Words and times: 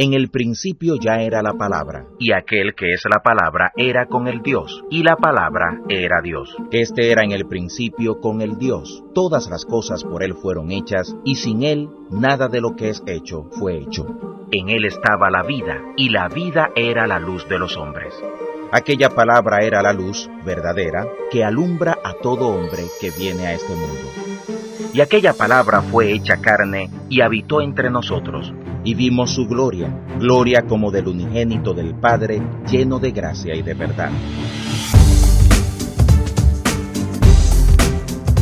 En 0.00 0.12
el 0.12 0.30
principio 0.30 0.94
ya 0.94 1.22
era 1.22 1.42
la 1.42 1.54
palabra, 1.54 2.06
y 2.20 2.30
aquel 2.30 2.76
que 2.76 2.92
es 2.92 3.02
la 3.12 3.20
palabra 3.20 3.72
era 3.76 4.06
con 4.06 4.28
el 4.28 4.42
Dios, 4.42 4.84
y 4.90 5.02
la 5.02 5.16
palabra 5.16 5.80
era 5.88 6.20
Dios. 6.22 6.54
Este 6.70 7.10
era 7.10 7.24
en 7.24 7.32
el 7.32 7.48
principio 7.48 8.20
con 8.20 8.40
el 8.40 8.58
Dios. 8.58 9.02
Todas 9.12 9.50
las 9.50 9.64
cosas 9.64 10.04
por 10.04 10.22
él 10.22 10.34
fueron 10.34 10.70
hechas, 10.70 11.16
y 11.24 11.34
sin 11.34 11.64
él 11.64 11.88
nada 12.12 12.46
de 12.46 12.60
lo 12.60 12.76
que 12.76 12.90
es 12.90 13.02
hecho 13.08 13.48
fue 13.58 13.78
hecho. 13.78 14.06
En 14.52 14.68
él 14.68 14.84
estaba 14.84 15.32
la 15.32 15.42
vida, 15.42 15.82
y 15.96 16.10
la 16.10 16.28
vida 16.28 16.70
era 16.76 17.08
la 17.08 17.18
luz 17.18 17.48
de 17.48 17.58
los 17.58 17.76
hombres. 17.76 18.14
Aquella 18.70 19.10
palabra 19.10 19.64
era 19.64 19.82
la 19.82 19.92
luz 19.92 20.30
verdadera 20.44 21.08
que 21.32 21.42
alumbra 21.42 21.98
a 22.04 22.12
todo 22.22 22.46
hombre 22.46 22.84
que 23.00 23.10
viene 23.10 23.48
a 23.48 23.54
este 23.54 23.74
mundo. 23.74 24.27
Y 24.98 25.00
aquella 25.00 25.32
palabra 25.32 25.80
fue 25.80 26.12
hecha 26.12 26.38
carne 26.38 26.90
y 27.08 27.20
habitó 27.20 27.60
entre 27.60 27.88
nosotros 27.88 28.52
y 28.82 28.94
vimos 28.94 29.32
su 29.32 29.46
gloria, 29.46 29.88
gloria 30.18 30.62
como 30.62 30.90
del 30.90 31.06
unigénito 31.06 31.72
del 31.72 31.94
Padre, 31.94 32.42
lleno 32.68 32.98
de 32.98 33.12
gracia 33.12 33.54
y 33.54 33.62
de 33.62 33.74
verdad. 33.74 34.10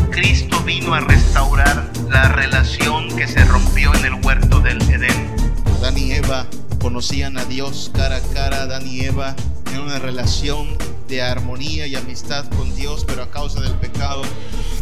Cristo 0.09 0.63
vino 0.65 0.95
a 0.95 1.01
restaurar 1.01 1.91
la 2.09 2.29
relación 2.29 3.15
que 3.15 3.29
se 3.29 3.45
rompió 3.45 3.95
en 3.95 4.07
el 4.07 4.25
huerto 4.25 4.61
del 4.61 4.81
Edén. 4.81 5.29
Adán 5.79 5.99
y 5.99 6.13
Eva 6.13 6.47
conocían 6.81 7.37
a 7.37 7.45
Dios 7.45 7.91
cara 7.95 8.17
a 8.17 8.33
cara, 8.33 8.63
Adán 8.63 8.87
y 8.87 9.01
Eva 9.01 9.37
en 9.75 9.81
una 9.81 9.99
relación 9.99 10.69
de 11.07 11.21
armonía 11.21 11.87
y 11.87 11.97
amistad 11.97 12.47
con 12.57 12.75
Dios, 12.75 13.05
pero 13.07 13.25
a 13.25 13.31
causa 13.31 13.61
del 13.61 13.75
pecado 13.75 14.23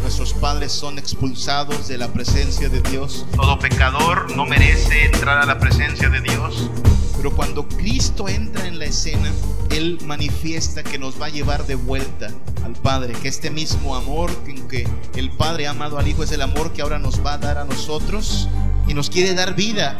nuestros 0.05 0.33
padres 0.33 0.71
son 0.71 0.99
expulsados 0.99 1.87
de 1.87 1.97
la 1.97 2.13
presencia 2.13 2.69
de 2.69 2.79
Dios. 2.79 3.25
Todo 3.35 3.57
pecador 3.57 4.35
no 4.35 4.45
merece 4.45 5.05
entrar 5.05 5.39
a 5.39 5.47
la 5.47 5.57
presencia 5.57 6.09
de 6.09 6.21
Dios. 6.21 6.69
Pero 7.17 7.35
cuando 7.35 7.67
Cristo 7.67 8.29
entra 8.29 8.67
en 8.67 8.77
la 8.77 8.85
escena, 8.85 9.31
Él 9.71 9.97
manifiesta 10.05 10.83
que 10.83 10.99
nos 10.99 11.19
va 11.19 11.25
a 11.25 11.29
llevar 11.29 11.65
de 11.65 11.73
vuelta 11.73 12.29
al 12.63 12.73
Padre, 12.73 13.13
que 13.13 13.27
este 13.27 13.49
mismo 13.49 13.95
amor 13.95 14.29
en 14.45 14.67
que 14.67 14.87
el 15.15 15.31
Padre 15.31 15.65
ha 15.65 15.71
amado 15.71 15.97
al 15.97 16.07
Hijo 16.07 16.21
es 16.21 16.31
el 16.31 16.43
amor 16.43 16.71
que 16.71 16.83
ahora 16.83 16.99
nos 16.99 17.25
va 17.25 17.33
a 17.33 17.37
dar 17.39 17.57
a 17.57 17.65
nosotros 17.65 18.47
y 18.87 18.93
nos 18.93 19.09
quiere 19.09 19.33
dar 19.33 19.55
vida 19.55 19.99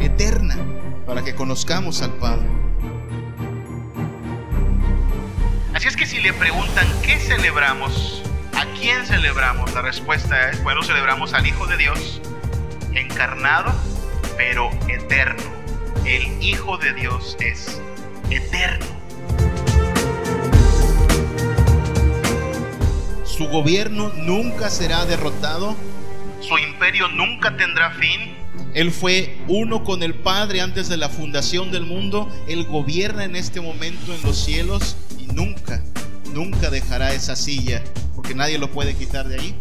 eterna 0.00 0.56
para 1.06 1.22
que 1.22 1.34
conozcamos 1.34 2.00
al 2.00 2.14
Padre. 2.14 2.48
Así 5.74 5.86
es 5.86 5.98
que 5.98 6.06
si 6.06 6.18
le 6.20 6.32
preguntan 6.32 6.86
qué 7.02 7.18
celebramos, 7.18 8.23
a 8.64 8.80
quién 8.80 9.04
celebramos, 9.04 9.74
la 9.74 9.82
respuesta 9.82 10.48
es, 10.50 10.62
bueno, 10.62 10.82
celebramos 10.82 11.34
al 11.34 11.46
Hijo 11.46 11.66
de 11.66 11.76
Dios, 11.76 12.20
encarnado, 12.94 13.74
pero 14.38 14.70
eterno. 14.88 15.42
El 16.06 16.42
Hijo 16.42 16.78
de 16.78 16.94
Dios 16.94 17.36
es 17.40 17.80
eterno. 18.30 18.86
Su 23.24 23.48
gobierno 23.48 24.12
nunca 24.16 24.70
será 24.70 25.04
derrotado. 25.04 25.76
Su 26.40 26.56
imperio 26.56 27.08
nunca 27.08 27.56
tendrá 27.56 27.90
fin. 27.90 28.34
Él 28.72 28.92
fue 28.92 29.36
uno 29.46 29.84
con 29.84 30.02
el 30.02 30.14
Padre 30.14 30.62
antes 30.62 30.88
de 30.88 30.96
la 30.96 31.10
fundación 31.10 31.70
del 31.70 31.84
mundo. 31.84 32.30
Él 32.48 32.64
gobierna 32.64 33.24
en 33.24 33.36
este 33.36 33.60
momento 33.60 34.14
en 34.14 34.22
los 34.22 34.42
cielos 34.42 34.96
nunca, 35.34 35.82
nunca 36.32 36.70
dejará 36.70 37.12
esa 37.12 37.36
silla, 37.36 37.82
porque 38.24 38.34
nadie 38.34 38.56
lo 38.56 38.70
puede 38.70 38.94
quitar 38.94 39.28
de 39.28 39.38
ahí. 39.38 39.54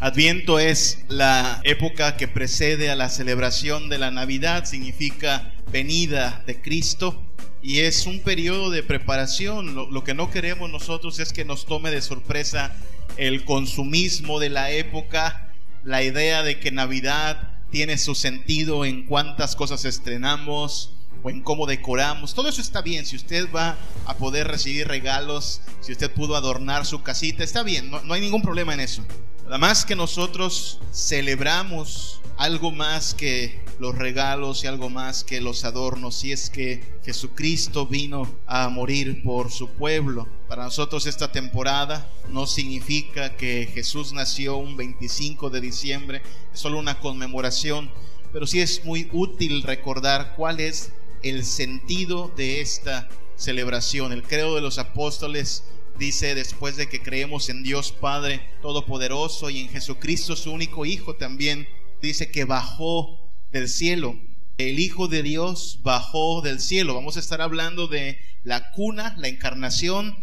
Adviento 0.00 0.58
es 0.58 1.04
la 1.08 1.60
época 1.64 2.16
que 2.16 2.26
precede 2.26 2.88
a 2.88 2.96
la 2.96 3.10
celebración 3.10 3.90
de 3.90 3.98
la 3.98 4.10
Navidad, 4.10 4.64
significa 4.64 5.52
venida 5.70 6.42
de 6.46 6.62
Cristo 6.62 7.23
y 7.64 7.80
es 7.80 8.06
un 8.06 8.20
periodo 8.20 8.68
de 8.68 8.82
preparación. 8.82 9.74
Lo, 9.74 10.04
que 10.04 10.12
no 10.12 10.30
queremos 10.30 10.68
nosotros 10.68 11.18
es 11.18 11.32
que 11.32 11.46
nos 11.46 11.64
tome 11.64 11.90
de 11.90 12.02
sorpresa 12.02 12.76
el 13.16 13.46
consumismo 13.46 14.38
de 14.38 14.50
la 14.50 14.70
época, 14.70 15.50
la 15.82 16.02
idea 16.02 16.42
de 16.42 16.60
que 16.60 16.70
Navidad 16.70 17.54
tiene 17.70 17.96
su 17.96 18.14
sentido 18.14 18.84
en 18.84 19.06
cuántas 19.06 19.56
cosas 19.56 19.86
estrenamos 19.86 20.90
o 21.22 21.30
en 21.30 21.40
cómo 21.40 21.64
decoramos. 21.64 22.34
Todo 22.34 22.50
eso 22.50 22.60
está 22.60 22.82
bien. 22.82 23.06
Si 23.06 23.16
usted 23.16 23.50
va 23.50 23.78
a 24.04 24.18
poder 24.18 24.46
recibir 24.46 24.86
regalos, 24.86 25.62
si 25.80 25.92
usted 25.92 26.12
pudo 26.12 26.36
adornar 26.36 26.84
su 26.84 27.02
casita, 27.02 27.42
está 27.42 27.62
bien. 27.62 27.90
No, 27.90 28.02
no 28.02 28.12
hay 28.12 28.20
ningún 28.20 28.42
problema 28.42 28.74
en 28.74 28.80
eso. 28.80 29.02
Además 29.48 29.86
que 29.86 29.96
nosotros 29.96 30.80
celebramos 30.92 32.20
algo 32.36 32.72
más 32.72 33.14
que 33.14 33.63
los 33.78 33.94
regalos 33.96 34.64
y 34.64 34.66
algo 34.66 34.90
más 34.90 35.24
que 35.24 35.40
los 35.40 35.64
adornos, 35.64 36.16
si 36.16 36.32
es 36.32 36.50
que 36.50 36.82
Jesucristo 37.04 37.86
vino 37.86 38.28
a 38.46 38.68
morir 38.68 39.22
por 39.22 39.50
su 39.50 39.68
pueblo. 39.70 40.28
Para 40.48 40.64
nosotros 40.64 41.06
esta 41.06 41.32
temporada 41.32 42.10
no 42.30 42.46
significa 42.46 43.36
que 43.36 43.68
Jesús 43.72 44.12
nació 44.12 44.56
un 44.56 44.76
25 44.76 45.50
de 45.50 45.60
diciembre, 45.60 46.22
es 46.52 46.60
solo 46.60 46.78
una 46.78 47.00
conmemoración, 47.00 47.90
pero 48.32 48.46
sí 48.46 48.60
es 48.60 48.84
muy 48.84 49.08
útil 49.12 49.62
recordar 49.62 50.34
cuál 50.36 50.60
es 50.60 50.92
el 51.22 51.44
sentido 51.44 52.30
de 52.36 52.60
esta 52.60 53.08
celebración. 53.36 54.12
El 54.12 54.22
credo 54.22 54.54
de 54.54 54.60
los 54.60 54.78
apóstoles 54.78 55.64
dice 55.98 56.34
después 56.34 56.76
de 56.76 56.88
que 56.88 57.02
creemos 57.02 57.48
en 57.48 57.62
Dios 57.62 57.92
Padre 57.92 58.40
Todopoderoso 58.62 59.50
y 59.50 59.60
en 59.60 59.68
Jesucristo 59.68 60.36
su 60.36 60.52
único 60.52 60.84
Hijo 60.84 61.14
también, 61.14 61.68
dice 62.02 62.30
que 62.30 62.44
bajó 62.44 63.18
del 63.54 63.68
cielo. 63.68 64.18
El 64.58 64.80
Hijo 64.80 65.06
de 65.06 65.22
Dios 65.22 65.78
bajó 65.82 66.42
del 66.42 66.58
cielo. 66.58 66.94
Vamos 66.94 67.16
a 67.16 67.20
estar 67.20 67.40
hablando 67.40 67.86
de 67.86 68.18
la 68.42 68.72
cuna, 68.72 69.14
la 69.16 69.28
encarnación, 69.28 70.16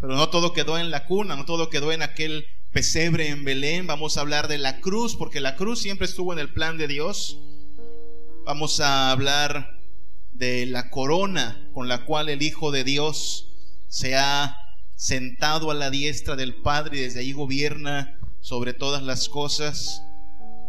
pero 0.00 0.16
no 0.16 0.28
todo 0.30 0.52
quedó 0.52 0.76
en 0.76 0.90
la 0.90 1.06
cuna, 1.06 1.36
no 1.36 1.44
todo 1.44 1.70
quedó 1.70 1.92
en 1.92 2.02
aquel 2.02 2.44
pesebre 2.72 3.28
en 3.28 3.44
Belén. 3.44 3.86
Vamos 3.86 4.16
a 4.16 4.20
hablar 4.20 4.48
de 4.48 4.58
la 4.58 4.80
cruz, 4.80 5.14
porque 5.16 5.38
la 5.38 5.54
cruz 5.54 5.80
siempre 5.80 6.06
estuvo 6.06 6.32
en 6.32 6.40
el 6.40 6.52
plan 6.52 6.76
de 6.76 6.88
Dios. 6.88 7.38
Vamos 8.44 8.80
a 8.80 9.12
hablar 9.12 9.70
de 10.32 10.66
la 10.66 10.90
corona 10.90 11.70
con 11.72 11.86
la 11.86 12.04
cual 12.04 12.28
el 12.28 12.42
Hijo 12.42 12.72
de 12.72 12.82
Dios 12.82 13.48
se 13.86 14.16
ha 14.16 14.56
sentado 14.96 15.70
a 15.70 15.74
la 15.74 15.90
diestra 15.90 16.34
del 16.34 16.56
Padre 16.62 16.98
y 16.98 17.02
desde 17.02 17.20
ahí 17.20 17.32
gobierna 17.32 18.18
sobre 18.40 18.74
todas 18.74 19.04
las 19.04 19.28
cosas 19.28 20.02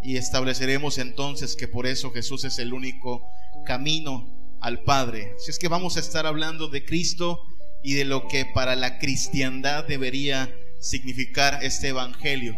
y 0.07 0.15
estableceremos 0.15 0.99
entonces 0.99 1.57
que 1.57 1.67
por 1.67 1.85
eso 1.85 2.11
Jesús 2.11 2.45
es 2.45 2.59
el 2.59 2.71
único 2.71 3.29
camino 3.65 4.25
al 4.61 4.81
Padre. 4.83 5.33
Si 5.37 5.51
es 5.51 5.59
que 5.59 5.67
vamos 5.67 5.97
a 5.97 5.99
estar 5.99 6.25
hablando 6.25 6.69
de 6.69 6.85
Cristo 6.85 7.41
y 7.83 7.95
de 7.95 8.05
lo 8.05 8.25
que 8.29 8.45
para 8.45 8.77
la 8.77 8.99
cristiandad 8.99 9.83
debería 9.83 10.49
significar 10.79 11.59
este 11.61 11.89
Evangelio. 11.89 12.55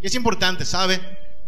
Y 0.00 0.06
es 0.06 0.14
importante, 0.14 0.64
¿sabe? 0.64 0.98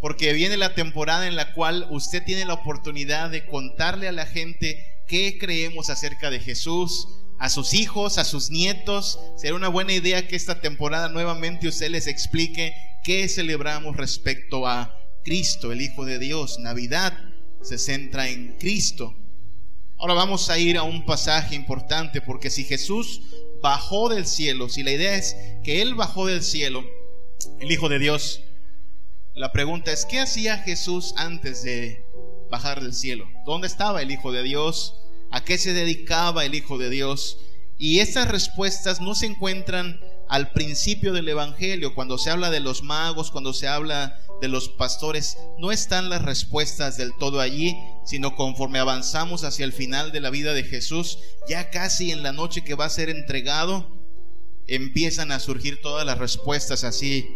Porque 0.02 0.34
viene 0.34 0.58
la 0.58 0.74
temporada 0.74 1.26
en 1.26 1.34
la 1.34 1.54
cual 1.54 1.86
usted 1.88 2.22
tiene 2.24 2.44
la 2.44 2.52
oportunidad 2.52 3.30
de 3.30 3.46
contarle 3.46 4.06
a 4.06 4.12
la 4.12 4.26
gente 4.26 4.84
qué 5.06 5.38
creemos 5.38 5.88
acerca 5.88 6.28
de 6.28 6.40
Jesús, 6.40 7.08
a 7.38 7.48
sus 7.48 7.72
hijos, 7.72 8.18
a 8.18 8.26
sus 8.26 8.50
nietos. 8.50 9.18
Será 9.38 9.54
una 9.54 9.68
buena 9.68 9.94
idea 9.94 10.28
que 10.28 10.36
esta 10.36 10.60
temporada 10.60 11.08
nuevamente 11.08 11.68
usted 11.68 11.88
les 11.88 12.06
explique 12.06 12.74
qué 13.02 13.26
celebramos 13.30 13.96
respecto 13.96 14.66
a 14.66 14.97
Cristo, 15.28 15.72
el 15.72 15.82
Hijo 15.82 16.06
de 16.06 16.18
Dios. 16.18 16.58
Navidad 16.58 17.12
se 17.60 17.76
centra 17.76 18.30
en 18.30 18.56
Cristo. 18.58 19.14
Ahora 19.98 20.14
vamos 20.14 20.48
a 20.48 20.58
ir 20.58 20.78
a 20.78 20.84
un 20.84 21.04
pasaje 21.04 21.54
importante 21.54 22.22
porque 22.22 22.48
si 22.48 22.64
Jesús 22.64 23.20
bajó 23.62 24.08
del 24.08 24.24
cielo, 24.24 24.70
si 24.70 24.82
la 24.82 24.92
idea 24.92 25.16
es 25.16 25.36
que 25.62 25.82
Él 25.82 25.94
bajó 25.94 26.24
del 26.24 26.42
cielo, 26.42 26.82
el 27.60 27.70
Hijo 27.70 27.90
de 27.90 27.98
Dios, 27.98 28.40
la 29.34 29.52
pregunta 29.52 29.92
es, 29.92 30.06
¿qué 30.06 30.18
hacía 30.18 30.56
Jesús 30.56 31.12
antes 31.18 31.62
de 31.62 32.06
bajar 32.50 32.80
del 32.80 32.94
cielo? 32.94 33.28
¿Dónde 33.44 33.66
estaba 33.66 34.00
el 34.00 34.10
Hijo 34.10 34.32
de 34.32 34.42
Dios? 34.42 34.94
¿A 35.30 35.44
qué 35.44 35.58
se 35.58 35.74
dedicaba 35.74 36.46
el 36.46 36.54
Hijo 36.54 36.78
de 36.78 36.88
Dios? 36.88 37.36
Y 37.76 37.98
estas 37.98 38.28
respuestas 38.28 39.02
no 39.02 39.14
se 39.14 39.26
encuentran 39.26 40.00
al 40.30 40.52
principio 40.52 41.12
del 41.12 41.28
Evangelio, 41.28 41.94
cuando 41.94 42.16
se 42.16 42.30
habla 42.30 42.50
de 42.50 42.60
los 42.60 42.82
magos, 42.82 43.30
cuando 43.30 43.52
se 43.52 43.68
habla 43.68 44.18
de 44.40 44.48
los 44.48 44.68
pastores, 44.68 45.38
no 45.58 45.72
están 45.72 46.10
las 46.10 46.22
respuestas 46.22 46.96
del 46.96 47.12
todo 47.18 47.40
allí, 47.40 47.76
sino 48.04 48.36
conforme 48.36 48.78
avanzamos 48.78 49.44
hacia 49.44 49.64
el 49.64 49.72
final 49.72 50.12
de 50.12 50.20
la 50.20 50.30
vida 50.30 50.54
de 50.54 50.64
Jesús, 50.64 51.18
ya 51.48 51.70
casi 51.70 52.10
en 52.10 52.22
la 52.22 52.32
noche 52.32 52.62
que 52.62 52.74
va 52.74 52.84
a 52.84 52.90
ser 52.90 53.10
entregado, 53.10 53.90
empiezan 54.66 55.32
a 55.32 55.40
surgir 55.40 55.80
todas 55.80 56.06
las 56.06 56.18
respuestas 56.18 56.84
así, 56.84 57.34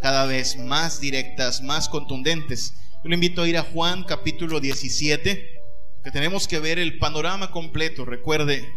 cada 0.00 0.26
vez 0.26 0.58
más 0.58 1.00
directas, 1.00 1.62
más 1.62 1.88
contundentes. 1.88 2.74
Yo 3.04 3.08
le 3.08 3.14
invito 3.14 3.42
a 3.42 3.48
ir 3.48 3.56
a 3.56 3.62
Juan 3.62 4.04
capítulo 4.04 4.60
17. 4.60 5.48
que 6.04 6.10
tenemos 6.10 6.48
que 6.48 6.58
ver 6.58 6.80
el 6.80 6.98
panorama 6.98 7.52
completo. 7.52 8.04
Recuerde, 8.04 8.74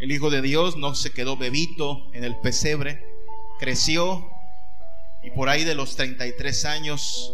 el 0.00 0.10
Hijo 0.10 0.28
de 0.28 0.42
Dios 0.42 0.76
no 0.76 0.94
se 0.94 1.10
quedó 1.10 1.36
bebito 1.36 2.10
en 2.12 2.24
el 2.24 2.36
pesebre, 2.40 3.02
creció 3.60 4.28
y 5.26 5.30
por 5.30 5.48
ahí 5.48 5.64
de 5.64 5.74
los 5.74 5.96
33 5.96 6.64
años, 6.66 7.32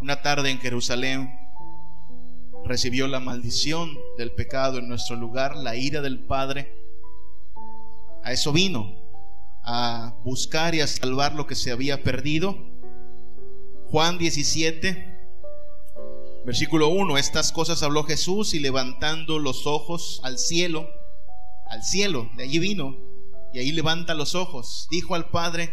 una 0.00 0.20
tarde 0.20 0.50
en 0.50 0.58
Jerusalén, 0.58 1.32
recibió 2.64 3.06
la 3.06 3.20
maldición 3.20 3.96
del 4.18 4.32
pecado 4.32 4.78
en 4.78 4.88
nuestro 4.88 5.14
lugar, 5.14 5.56
la 5.56 5.76
ira 5.76 6.02
del 6.02 6.18
Padre. 6.18 6.74
A 8.24 8.32
eso 8.32 8.52
vino, 8.52 8.96
a 9.62 10.16
buscar 10.24 10.74
y 10.74 10.80
a 10.80 10.88
salvar 10.88 11.36
lo 11.36 11.46
que 11.46 11.54
se 11.54 11.70
había 11.70 12.02
perdido. 12.02 12.58
Juan 13.92 14.18
17, 14.18 15.06
versículo 16.44 16.88
1, 16.88 17.16
estas 17.16 17.52
cosas 17.52 17.84
habló 17.84 18.02
Jesús 18.02 18.54
y 18.54 18.58
levantando 18.58 19.38
los 19.38 19.68
ojos 19.68 20.20
al 20.24 20.36
cielo, 20.36 20.88
al 21.66 21.84
cielo, 21.84 22.28
de 22.36 22.42
allí 22.42 22.58
vino, 22.58 22.96
y 23.52 23.60
ahí 23.60 23.70
levanta 23.70 24.14
los 24.14 24.34
ojos, 24.34 24.88
dijo 24.90 25.14
al 25.14 25.30
Padre, 25.30 25.72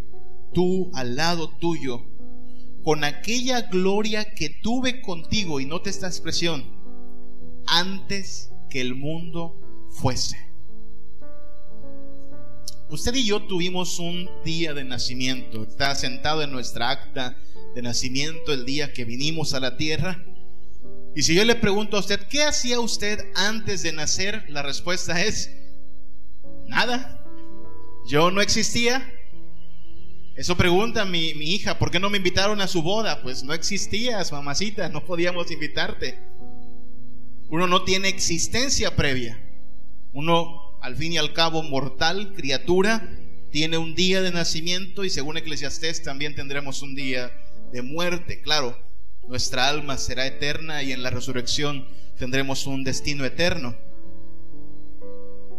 tú 0.53 0.91
al 0.93 1.15
lado 1.15 1.49
tuyo 1.57 2.05
con 2.83 3.03
aquella 3.03 3.61
gloria 3.61 4.33
que 4.33 4.49
tuve 4.49 5.01
contigo, 5.01 5.59
y 5.59 5.65
note 5.65 5.89
esta 5.89 6.07
expresión, 6.07 6.65
antes 7.67 8.51
que 8.69 8.81
el 8.81 8.95
mundo 8.95 9.55
fuese. 9.89 10.37
Usted 12.89 13.13
y 13.15 13.25
yo 13.25 13.43
tuvimos 13.43 13.99
un 13.99 14.29
día 14.43 14.73
de 14.73 14.83
nacimiento, 14.83 15.63
está 15.63 15.95
sentado 15.95 16.41
en 16.41 16.51
nuestra 16.51 16.89
acta 16.89 17.37
de 17.73 17.81
nacimiento 17.81 18.51
el 18.51 18.65
día 18.65 18.91
que 18.91 19.05
vinimos 19.05 19.53
a 19.53 19.59
la 19.59 19.77
tierra. 19.77 20.25
Y 21.15 21.23
si 21.23 21.35
yo 21.35 21.45
le 21.45 21.55
pregunto 21.55 21.97
a 21.97 22.01
usted, 22.01 22.19
¿qué 22.27 22.43
hacía 22.43 22.79
usted 22.79 23.19
antes 23.35 23.83
de 23.83 23.93
nacer? 23.93 24.43
La 24.49 24.61
respuesta 24.61 25.21
es, 25.23 25.51
nada. 26.67 27.23
Yo 28.07 28.31
no 28.31 28.41
existía, 28.41 29.13
eso 30.35 30.55
pregunta 30.55 31.03
mi, 31.05 31.33
mi, 31.33 31.53
hija, 31.53 31.77
¿por 31.77 31.91
qué 31.91 31.99
no 31.99 32.09
me 32.09 32.17
invitaron 32.17 32.61
a 32.61 32.67
su 32.67 32.81
boda? 32.81 33.21
Pues 33.21 33.43
no 33.43 33.53
existías, 33.53 34.31
mamacita, 34.31 34.87
no 34.89 35.03
podíamos 35.03 35.51
invitarte. 35.51 36.17
Uno 37.49 37.67
no 37.67 37.83
tiene 37.83 38.07
existencia 38.07 38.95
previa. 38.95 39.39
Uno, 40.13 40.79
al 40.81 40.95
fin 40.95 41.13
y 41.13 41.17
al 41.17 41.33
cabo, 41.33 41.63
mortal, 41.63 42.33
criatura, 42.33 43.09
tiene 43.51 43.77
un 43.77 43.93
día 43.93 44.21
de 44.21 44.31
nacimiento 44.31 45.03
y 45.03 45.09
según 45.09 45.37
Eclesiastés 45.37 46.01
también 46.01 46.33
tendremos 46.33 46.81
un 46.81 46.95
día 46.95 47.31
de 47.73 47.81
muerte. 47.81 48.41
Claro, 48.41 48.77
nuestra 49.27 49.67
alma 49.67 49.97
será 49.97 50.25
eterna 50.25 50.81
y 50.81 50.93
en 50.93 51.03
la 51.03 51.09
resurrección 51.09 51.85
tendremos 52.17 52.65
un 52.67 52.85
destino 52.85 53.25
eterno. 53.25 53.75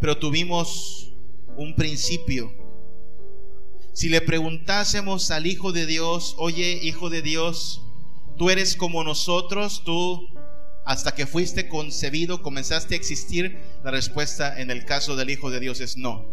Pero 0.00 0.16
tuvimos 0.16 1.12
un 1.56 1.76
principio 1.76 2.61
si 3.92 4.08
le 4.08 4.22
preguntásemos 4.22 5.30
al 5.30 5.46
Hijo 5.46 5.72
de 5.72 5.86
Dios, 5.86 6.34
oye, 6.38 6.80
Hijo 6.82 7.10
de 7.10 7.20
Dios, 7.20 7.82
tú 8.38 8.48
eres 8.48 8.74
como 8.74 9.04
nosotros, 9.04 9.82
tú 9.84 10.28
hasta 10.84 11.14
que 11.14 11.26
fuiste 11.26 11.68
concebido 11.68 12.42
comenzaste 12.42 12.94
a 12.94 12.96
existir, 12.96 13.58
la 13.84 13.90
respuesta 13.90 14.60
en 14.60 14.70
el 14.70 14.84
caso 14.84 15.14
del 15.14 15.30
Hijo 15.30 15.50
de 15.50 15.60
Dios 15.60 15.80
es 15.80 15.96
no. 15.96 16.26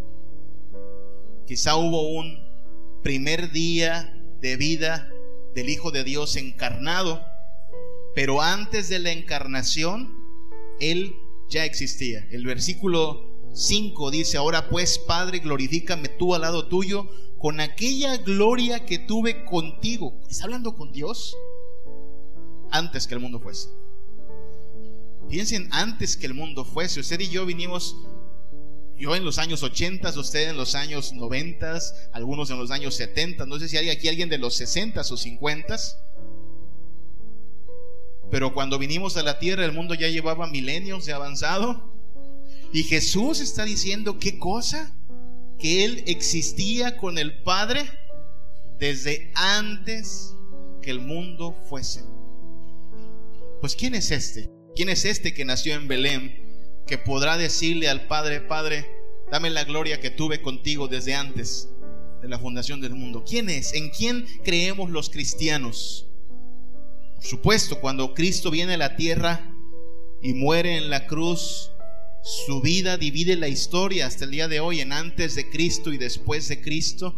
Quizá 1.45 1.75
hubo 1.75 2.09
un 2.09 2.39
primer 3.03 3.51
día 3.51 4.15
de 4.39 4.55
vida 4.55 5.09
del 5.53 5.69
Hijo 5.69 5.91
de 5.91 6.03
Dios 6.03 6.37
encarnado, 6.37 7.25
pero 8.15 8.41
antes 8.41 8.87
de 8.87 8.99
la 8.99 9.11
encarnación, 9.11 10.15
Él 10.79 11.13
ya 11.49 11.65
existía. 11.65 12.25
El 12.31 12.45
versículo 12.45 13.49
5 13.53 14.11
dice, 14.11 14.37
ahora 14.37 14.69
pues 14.69 14.97
Padre, 14.97 15.39
glorifícame 15.39 16.07
tú 16.07 16.35
al 16.35 16.41
lado 16.41 16.67
tuyo 16.67 17.09
con 17.39 17.61
aquella 17.61 18.17
gloria 18.17 18.85
que 18.85 18.99
tuve 18.99 19.45
contigo. 19.45 20.13
¿Está 20.29 20.43
hablando 20.43 20.75
con 20.75 20.91
Dios? 20.91 21.35
Antes 22.69 23.07
que 23.07 23.13
el 23.13 23.21
mundo 23.21 23.39
fuese. 23.39 23.69
Piensen 25.29 25.69
antes 25.71 26.17
que 26.17 26.25
el 26.25 26.33
mundo 26.33 26.65
fuese. 26.65 26.99
Usted 26.99 27.21
y 27.21 27.29
yo 27.29 27.45
vinimos, 27.45 27.95
yo 28.97 29.15
en 29.15 29.23
los 29.23 29.37
años 29.37 29.63
80, 29.63 30.09
usted 30.19 30.49
en 30.49 30.57
los 30.57 30.75
años 30.75 31.13
90, 31.13 31.79
algunos 32.11 32.49
en 32.49 32.59
los 32.59 32.71
años 32.71 32.95
70. 32.95 33.45
No 33.45 33.57
sé 33.57 33.69
si 33.69 33.77
hay 33.77 33.89
aquí 33.89 34.09
alguien 34.09 34.27
de 34.27 34.37
los 34.37 34.55
60 34.55 34.99
o 34.99 35.17
50. 35.17 35.77
Pero 38.29 38.53
cuando 38.53 38.77
vinimos 38.77 39.15
a 39.15 39.23
la 39.23 39.39
tierra, 39.39 39.63
el 39.63 39.71
mundo 39.71 39.93
ya 39.93 40.09
llevaba 40.09 40.47
milenios 40.47 41.05
de 41.05 41.13
avanzado. 41.13 41.89
Y 42.73 42.83
Jesús 42.83 43.39
está 43.39 43.63
diciendo, 43.63 44.19
¿qué 44.19 44.37
cosa? 44.37 44.98
Que 45.59 45.83
Él 45.83 46.03
existía 46.07 46.97
con 46.97 47.17
el 47.17 47.43
Padre 47.43 47.85
desde 48.79 49.31
antes 49.35 50.33
que 50.81 50.89
el 50.89 51.01
mundo 51.01 51.55
fuese. 51.67 52.03
Pues 53.59 53.75
¿quién 53.75 53.93
es 53.93 54.09
este? 54.11 54.49
¿Quién 54.75 54.87
es 54.89 55.03
este 55.03 55.33
que 55.33 55.43
nació 55.43 55.75
en 55.75 55.87
Belén 55.87 56.81
que 56.87 56.97
podrá 56.97 57.37
decirle 57.37 57.89
al 57.89 58.07
Padre, 58.07 58.39
Padre, 58.39 58.89
dame 59.29 59.49
la 59.49 59.65
gloria 59.65 59.99
que 59.99 60.09
tuve 60.09 60.41
contigo 60.41 60.87
desde 60.87 61.13
antes 61.13 61.69
de 62.21 62.29
la 62.29 62.39
fundación 62.39 62.79
del 62.79 62.95
mundo? 62.95 63.25
¿Quién 63.27 63.49
es? 63.49 63.73
¿En 63.73 63.89
quién 63.89 64.25
creemos 64.43 64.89
los 64.89 65.09
cristianos? 65.09 66.07
Por 67.15 67.25
supuesto, 67.25 67.81
cuando 67.81 68.13
Cristo 68.13 68.49
viene 68.49 68.75
a 68.75 68.77
la 68.77 68.95
tierra 68.95 69.53
y 70.21 70.33
muere 70.33 70.77
en 70.77 70.89
la 70.89 71.05
cruz, 71.05 71.73
su 72.21 72.61
vida 72.61 72.97
divide 72.97 73.35
la 73.35 73.47
historia 73.47 74.05
hasta 74.05 74.25
el 74.25 74.31
día 74.31 74.47
de 74.47 74.59
hoy 74.59 74.81
en 74.81 74.91
antes 74.91 75.35
de 75.35 75.49
Cristo 75.49 75.93
y 75.93 75.97
después 75.97 76.47
de 76.47 76.61
Cristo, 76.61 77.15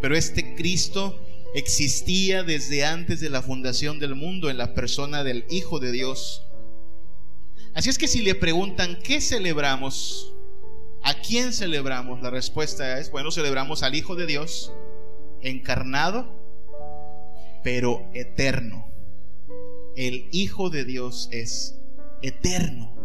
pero 0.00 0.16
este 0.16 0.54
Cristo 0.54 1.20
existía 1.54 2.42
desde 2.42 2.84
antes 2.84 3.20
de 3.20 3.28
la 3.28 3.42
fundación 3.42 3.98
del 3.98 4.14
mundo 4.14 4.50
en 4.50 4.56
la 4.56 4.74
persona 4.74 5.24
del 5.24 5.44
Hijo 5.50 5.78
de 5.78 5.92
Dios. 5.92 6.46
Así 7.74 7.90
es 7.90 7.98
que 7.98 8.08
si 8.08 8.22
le 8.22 8.34
preguntan, 8.34 8.98
¿qué 9.02 9.20
celebramos? 9.20 10.32
¿A 11.02 11.14
quién 11.14 11.52
celebramos? 11.52 12.22
La 12.22 12.30
respuesta 12.30 12.98
es, 12.98 13.10
bueno, 13.10 13.30
celebramos 13.30 13.82
al 13.82 13.94
Hijo 13.94 14.16
de 14.16 14.26
Dios, 14.26 14.72
encarnado, 15.42 16.28
pero 17.62 18.08
eterno. 18.14 18.90
El 19.96 20.28
Hijo 20.32 20.70
de 20.70 20.84
Dios 20.84 21.28
es 21.30 21.78
eterno. 22.22 22.99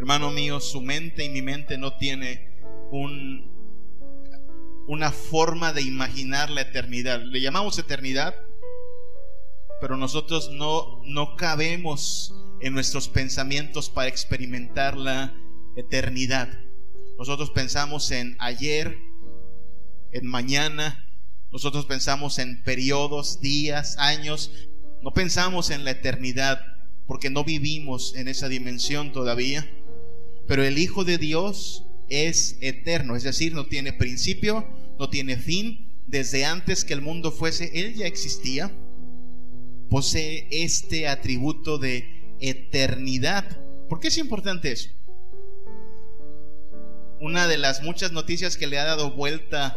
Hermano 0.00 0.30
mío, 0.30 0.60
su 0.60 0.80
mente 0.80 1.26
y 1.26 1.28
mi 1.28 1.42
mente 1.42 1.76
no 1.76 1.98
tiene 1.98 2.58
un, 2.90 3.52
una 4.88 5.12
forma 5.12 5.74
de 5.74 5.82
imaginar 5.82 6.48
la 6.48 6.62
eternidad. 6.62 7.20
Le 7.22 7.42
llamamos 7.42 7.78
eternidad, 7.78 8.34
pero 9.78 9.98
nosotros 9.98 10.52
no, 10.52 11.02
no 11.04 11.36
cabemos 11.36 12.34
en 12.62 12.72
nuestros 12.72 13.08
pensamientos 13.08 13.90
para 13.90 14.08
experimentar 14.08 14.96
la 14.96 15.34
eternidad. 15.76 16.48
Nosotros 17.18 17.50
pensamos 17.50 18.10
en 18.10 18.36
ayer, 18.38 18.96
en 20.12 20.26
mañana, 20.26 21.10
nosotros 21.52 21.84
pensamos 21.84 22.38
en 22.38 22.62
periodos, 22.62 23.42
días, 23.42 23.98
años, 23.98 24.50
no 25.02 25.12
pensamos 25.12 25.68
en 25.68 25.84
la 25.84 25.90
eternidad 25.90 26.58
porque 27.06 27.28
no 27.28 27.44
vivimos 27.44 28.14
en 28.14 28.28
esa 28.28 28.48
dimensión 28.48 29.12
todavía. 29.12 29.70
Pero 30.50 30.64
el 30.64 30.78
Hijo 30.78 31.04
de 31.04 31.16
Dios 31.16 31.86
es 32.08 32.58
eterno, 32.60 33.14
es 33.14 33.22
decir, 33.22 33.54
no 33.54 33.66
tiene 33.66 33.92
principio, 33.92 34.66
no 34.98 35.08
tiene 35.08 35.36
fin. 35.36 36.02
Desde 36.08 36.44
antes 36.44 36.84
que 36.84 36.92
el 36.92 37.02
mundo 37.02 37.30
fuese, 37.30 37.70
Él 37.72 37.94
ya 37.94 38.08
existía. 38.08 38.72
Posee 39.90 40.48
este 40.50 41.06
atributo 41.06 41.78
de 41.78 42.34
eternidad. 42.40 43.60
¿Por 43.88 44.00
qué 44.00 44.08
es 44.08 44.18
importante 44.18 44.72
eso? 44.72 44.90
Una 47.20 47.46
de 47.46 47.56
las 47.56 47.84
muchas 47.84 48.10
noticias 48.10 48.56
que 48.56 48.66
le 48.66 48.80
ha 48.80 48.84
dado 48.84 49.12
vuelta 49.12 49.76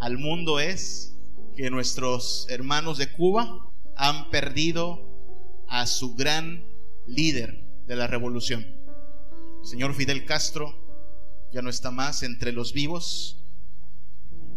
al 0.00 0.18
mundo 0.18 0.58
es 0.58 1.14
que 1.56 1.70
nuestros 1.70 2.48
hermanos 2.50 2.98
de 2.98 3.12
Cuba 3.12 3.70
han 3.94 4.30
perdido 4.30 5.64
a 5.68 5.86
su 5.86 6.16
gran 6.16 6.64
líder, 7.06 7.68
de 7.86 7.94
la 7.94 8.08
revolución. 8.08 8.77
Señor 9.68 9.94
Fidel 9.94 10.24
Castro 10.24 10.74
ya 11.52 11.60
no 11.60 11.68
está 11.68 11.90
más 11.90 12.22
entre 12.22 12.52
los 12.52 12.72
vivos. 12.72 13.44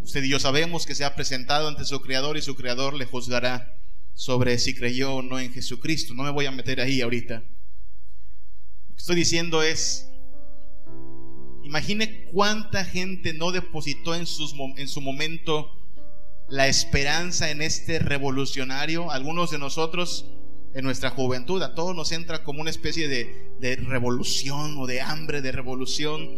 Usted 0.03 0.23
y 0.23 0.29
yo 0.29 0.39
sabemos 0.39 0.85
que 0.85 0.95
se 0.95 1.03
ha 1.03 1.15
presentado 1.15 1.67
ante 1.67 1.83
su 1.83 2.01
Creador 2.01 2.37
y 2.37 2.41
su 2.41 2.55
Creador 2.55 2.93
le 2.93 3.05
juzgará 3.05 3.77
sobre 4.13 4.57
si 4.57 4.73
creyó 4.73 5.15
o 5.15 5.21
no 5.21 5.37
en 5.37 5.51
Jesucristo. 5.51 6.13
No 6.13 6.23
me 6.23 6.31
voy 6.31 6.45
a 6.45 6.51
meter 6.51 6.79
ahí 6.79 7.01
ahorita. 7.01 7.43
Lo 8.87 8.95
que 8.95 8.97
estoy 8.97 9.17
diciendo 9.17 9.61
es, 9.61 10.09
imagine 11.61 12.25
cuánta 12.31 12.85
gente 12.85 13.33
no 13.33 13.51
depositó 13.51 14.15
en, 14.15 14.25
en 14.77 14.87
su 14.87 15.01
momento 15.01 15.71
la 16.47 16.67
esperanza 16.67 17.51
en 17.51 17.61
este 17.61 17.99
revolucionario. 17.99 19.11
Algunos 19.11 19.51
de 19.51 19.59
nosotros 19.59 20.25
en 20.73 20.83
nuestra 20.83 21.09
juventud, 21.09 21.61
a 21.63 21.75
todos 21.75 21.95
nos 21.95 22.11
entra 22.11 22.43
como 22.43 22.61
una 22.61 22.69
especie 22.69 23.07
de, 23.07 23.51
de 23.59 23.75
revolución 23.75 24.77
o 24.77 24.87
de 24.87 25.01
hambre 25.01 25.41
de 25.41 25.51
revolución 25.51 26.29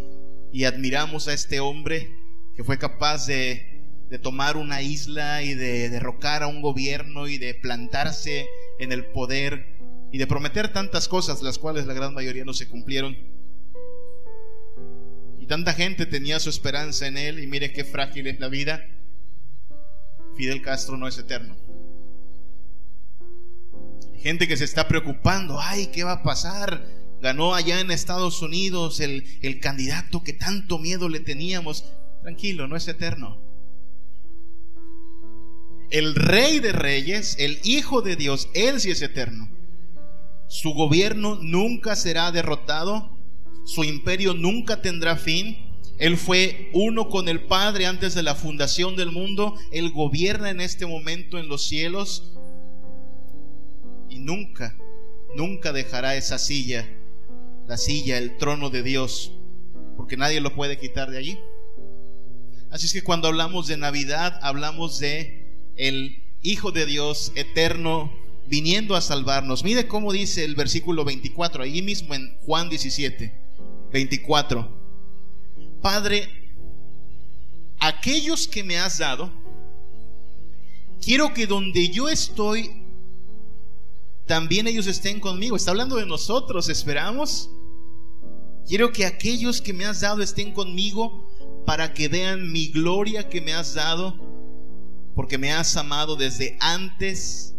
y 0.52 0.64
admiramos 0.64 1.28
a 1.28 1.34
este 1.34 1.60
hombre 1.60 2.16
que 2.56 2.64
fue 2.64 2.78
capaz 2.78 3.28
de 3.28 3.74
de 4.14 4.20
tomar 4.20 4.58
una 4.58 4.84
isla 4.84 5.42
y 5.42 5.56
de 5.56 5.90
derrocar 5.90 6.44
a 6.44 6.48
un 6.48 6.62
gobierno 6.62 7.28
y 7.28 7.40
de 7.40 7.56
plantarse 7.56 8.48
en 8.78 8.92
el 8.92 9.06
poder 9.06 9.66
y 10.12 10.20
de 10.20 10.28
prometer 10.28 10.72
tantas 10.72 11.08
cosas, 11.08 11.42
las 11.42 11.58
cuales 11.58 11.88
la 11.88 11.96
gran 11.96 12.14
mayoría 12.14 12.46
no 12.46 12.54
se 12.54 12.68
cumplieron. 12.68 13.18
Y 15.40 15.48
tanta 15.48 15.74
gente 15.74 16.06
tenía 16.06 16.40
su 16.40 16.52
esperanza 16.52 17.08
en 17.08 17.18
él 17.18 17.40
y 17.40 17.48
mire 17.48 17.74
qué 17.74 17.84
frágil 17.84 18.28
es 18.28 18.40
la 18.40 18.50
vida. 18.50 18.86
Fidel 20.36 20.62
Castro 20.62 20.96
no 20.96 21.08
es 21.08 21.18
eterno. 21.18 21.56
Gente 24.24 24.48
que 24.48 24.58
se 24.58 24.66
está 24.66 24.88
preocupando, 24.88 25.60
ay, 25.60 25.88
¿qué 25.88 26.04
va 26.04 26.14
a 26.14 26.24
pasar? 26.24 26.88
Ganó 27.22 27.54
allá 27.54 27.80
en 27.80 27.92
Estados 27.92 28.42
Unidos 28.42 29.00
el, 29.00 29.26
el 29.42 29.60
candidato 29.60 30.24
que 30.24 30.34
tanto 30.34 30.80
miedo 30.80 31.10
le 31.10 31.20
teníamos. 31.20 31.86
Tranquilo, 32.24 32.68
no 32.68 32.76
es 32.76 32.88
eterno 32.88 33.54
el 35.94 36.16
rey 36.16 36.60
de 36.60 36.72
reyes, 36.72 37.36
el 37.38 37.60
Hijo 37.64 38.02
de 38.02 38.16
Dios, 38.16 38.50
Él 38.56 38.80
sí 38.82 38.90
es 38.90 39.04
eterno. 39.04 39.48
Su 40.48 40.72
gobierno 40.72 41.38
nunca 41.40 41.96
será 41.96 42.32
derrotado, 42.32 43.16
su 43.64 43.84
imperio 43.84 44.34
nunca 44.34 44.82
tendrá 44.82 45.18
fin. 45.18 45.56
Él 46.00 46.18
fue 46.18 46.72
uno 46.74 47.10
con 47.10 47.30
el 47.30 47.44
Padre 47.46 47.86
antes 47.86 48.16
de 48.16 48.24
la 48.24 48.34
fundación 48.34 48.96
del 48.96 49.12
mundo, 49.12 49.56
Él 49.72 49.92
gobierna 49.92 50.50
en 50.50 50.62
este 50.62 50.88
momento 50.88 51.38
en 51.38 51.48
los 51.48 51.68
cielos 51.68 52.34
nunca, 54.24 54.76
nunca 55.36 55.72
dejará 55.72 56.16
esa 56.16 56.38
silla, 56.38 56.90
la 57.68 57.78
silla, 57.78 58.18
el 58.18 58.38
trono 58.38 58.70
de 58.70 58.84
Dios, 58.84 59.34
porque 59.98 60.18
nadie 60.18 60.42
lo 60.42 60.56
puede 60.56 60.78
quitar 60.78 61.12
de 61.12 61.18
allí. 61.18 61.40
Así 62.72 62.88
es 62.88 62.94
que 62.94 63.04
cuando 63.04 63.28
hablamos 63.28 63.68
de 63.68 63.78
Navidad, 63.78 64.40
hablamos 64.42 65.00
de 65.00 65.72
el 65.76 66.24
Hijo 66.42 66.72
de 66.72 66.86
Dios 66.86 67.32
eterno 67.36 68.12
viniendo 68.48 68.96
a 68.96 69.02
salvarnos. 69.02 69.64
Mire 69.64 69.88
cómo 69.88 70.12
dice 70.12 70.44
el 70.44 70.56
versículo 70.56 71.06
24, 71.06 71.64
ahí 71.64 71.82
mismo 71.82 72.14
en 72.14 72.38
Juan 72.46 72.70
17, 72.70 73.34
24. 73.92 74.84
Padre, 75.82 76.28
aquellos 77.80 78.48
que 78.48 78.64
me 78.64 78.78
has 78.78 78.98
dado, 78.98 79.32
quiero 81.02 81.34
que 81.34 81.48
donde 81.48 81.90
yo 81.90 82.10
estoy, 82.10 82.83
también 84.34 84.66
ellos 84.66 84.88
estén 84.88 85.20
conmigo. 85.20 85.56
Está 85.56 85.70
hablando 85.70 85.96
de 85.98 86.08
nosotros, 86.08 86.68
esperamos. 86.68 87.52
Quiero 88.68 88.92
que 88.92 89.06
aquellos 89.06 89.62
que 89.62 89.74
me 89.74 89.86
has 89.86 90.02
dado 90.02 90.24
estén 90.24 90.54
conmigo 90.54 91.30
para 91.68 91.94
que 91.94 92.08
vean 92.08 92.52
mi 92.52 92.70
gloria 92.70 93.30
que 93.30 93.42
me 93.42 93.54
has 93.54 93.76
dado 93.76 94.18
porque 95.14 95.38
me 95.38 95.54
has 95.54 95.78
amado 95.78 96.16
desde 96.16 96.58
antes 96.62 97.54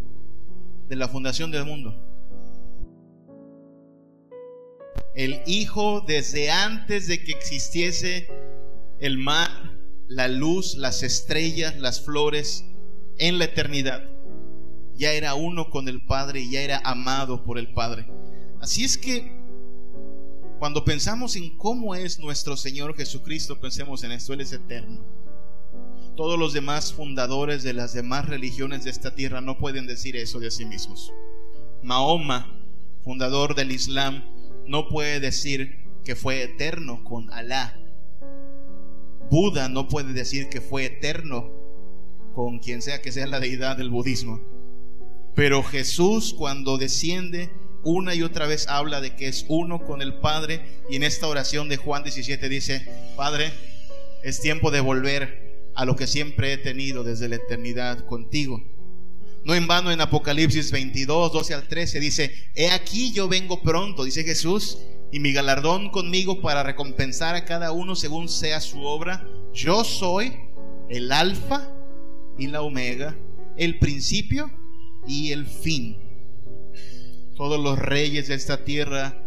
de 0.88 0.96
la 0.96 1.06
fundación 1.06 1.52
del 1.52 1.64
mundo. 1.64 1.94
El 5.14 5.42
Hijo 5.46 6.00
desde 6.00 6.50
antes 6.50 7.06
de 7.06 7.22
que 7.22 7.30
existiese 7.30 8.26
el 8.98 9.16
mar, 9.16 9.48
la 10.08 10.26
luz, 10.26 10.74
las 10.74 11.04
estrellas, 11.04 11.78
las 11.78 12.00
flores, 12.00 12.64
en 13.18 13.38
la 13.38 13.44
eternidad. 13.44 14.13
Ya 14.96 15.12
era 15.12 15.34
uno 15.34 15.70
con 15.70 15.88
el 15.88 16.04
Padre 16.04 16.40
y 16.40 16.50
ya 16.50 16.62
era 16.62 16.80
amado 16.84 17.44
por 17.44 17.58
el 17.58 17.72
Padre. 17.72 18.06
Así 18.60 18.84
es 18.84 18.96
que 18.96 19.32
cuando 20.58 20.84
pensamos 20.84 21.36
en 21.36 21.56
cómo 21.56 21.94
es 21.94 22.18
nuestro 22.18 22.56
Señor 22.56 22.96
Jesucristo, 22.96 23.60
pensemos 23.60 24.04
en 24.04 24.12
esto, 24.12 24.32
Él 24.32 24.40
es 24.40 24.52
eterno 24.52 25.00
todos 26.16 26.38
los 26.38 26.52
demás 26.52 26.92
fundadores 26.92 27.62
de 27.62 27.72
las 27.72 27.92
demás 27.92 28.26
religiones 28.26 28.84
de 28.84 28.90
esta 28.90 29.14
tierra 29.14 29.40
no 29.40 29.58
pueden 29.58 29.86
decir 29.86 30.16
eso 30.16 30.38
de 30.38 30.50
sí 30.50 30.64
mismos. 30.64 31.12
Mahoma, 31.82 32.56
fundador 33.02 33.54
del 33.54 33.72
Islam, 33.72 34.22
no 34.66 34.88
puede 34.88 35.20
decir 35.20 35.78
que 36.04 36.14
fue 36.14 36.42
eterno 36.42 37.02
con 37.04 37.32
Alá. 37.32 37.78
Buda 39.30 39.68
no 39.68 39.88
puede 39.88 40.12
decir 40.12 40.48
que 40.48 40.60
fue 40.60 40.86
eterno 40.86 41.50
con 42.34 42.58
quien 42.58 42.82
sea 42.82 43.02
que 43.02 43.12
sea 43.12 43.26
la 43.26 43.40
deidad 43.40 43.76
del 43.76 43.90
budismo. 43.90 44.40
Pero 45.34 45.62
Jesús 45.62 46.34
cuando 46.36 46.78
desciende 46.78 47.50
una 47.82 48.14
y 48.14 48.22
otra 48.22 48.46
vez 48.46 48.66
habla 48.68 49.00
de 49.00 49.14
que 49.14 49.28
es 49.28 49.44
uno 49.48 49.84
con 49.84 50.00
el 50.00 50.14
Padre 50.14 50.64
y 50.88 50.96
en 50.96 51.02
esta 51.02 51.26
oración 51.26 51.68
de 51.68 51.76
Juan 51.76 52.02
17 52.02 52.48
dice, 52.48 52.88
Padre, 53.16 53.52
es 54.22 54.40
tiempo 54.40 54.70
de 54.70 54.80
volver 54.80 55.70
a 55.74 55.84
lo 55.84 55.96
que 55.96 56.06
siempre 56.06 56.52
he 56.52 56.58
tenido 56.58 57.04
desde 57.04 57.28
la 57.28 57.36
eternidad 57.36 58.06
contigo. 58.06 58.62
No 59.44 59.54
en 59.54 59.66
vano 59.66 59.92
en 59.92 60.00
Apocalipsis 60.00 60.70
22, 60.70 61.32
12 61.32 61.54
al 61.54 61.68
13 61.68 62.00
dice, 62.00 62.34
he 62.54 62.70
aquí 62.70 63.12
yo 63.12 63.28
vengo 63.28 63.60
pronto, 63.60 64.04
dice 64.04 64.24
Jesús, 64.24 64.78
y 65.12 65.20
mi 65.20 65.32
galardón 65.32 65.90
conmigo 65.90 66.40
para 66.40 66.62
recompensar 66.62 67.34
a 67.34 67.44
cada 67.44 67.72
uno 67.72 67.94
según 67.94 68.28
sea 68.28 68.60
su 68.60 68.82
obra. 68.82 69.28
Yo 69.52 69.84
soy 69.84 70.32
el 70.88 71.12
alfa 71.12 71.70
y 72.38 72.46
la 72.46 72.62
omega, 72.62 73.16
el 73.56 73.78
principio 73.78 74.50
y 75.06 75.32
el 75.32 75.46
fin. 75.46 75.98
Todos 77.36 77.60
los 77.60 77.78
reyes 77.78 78.28
de 78.28 78.34
esta 78.34 78.64
tierra 78.64 79.20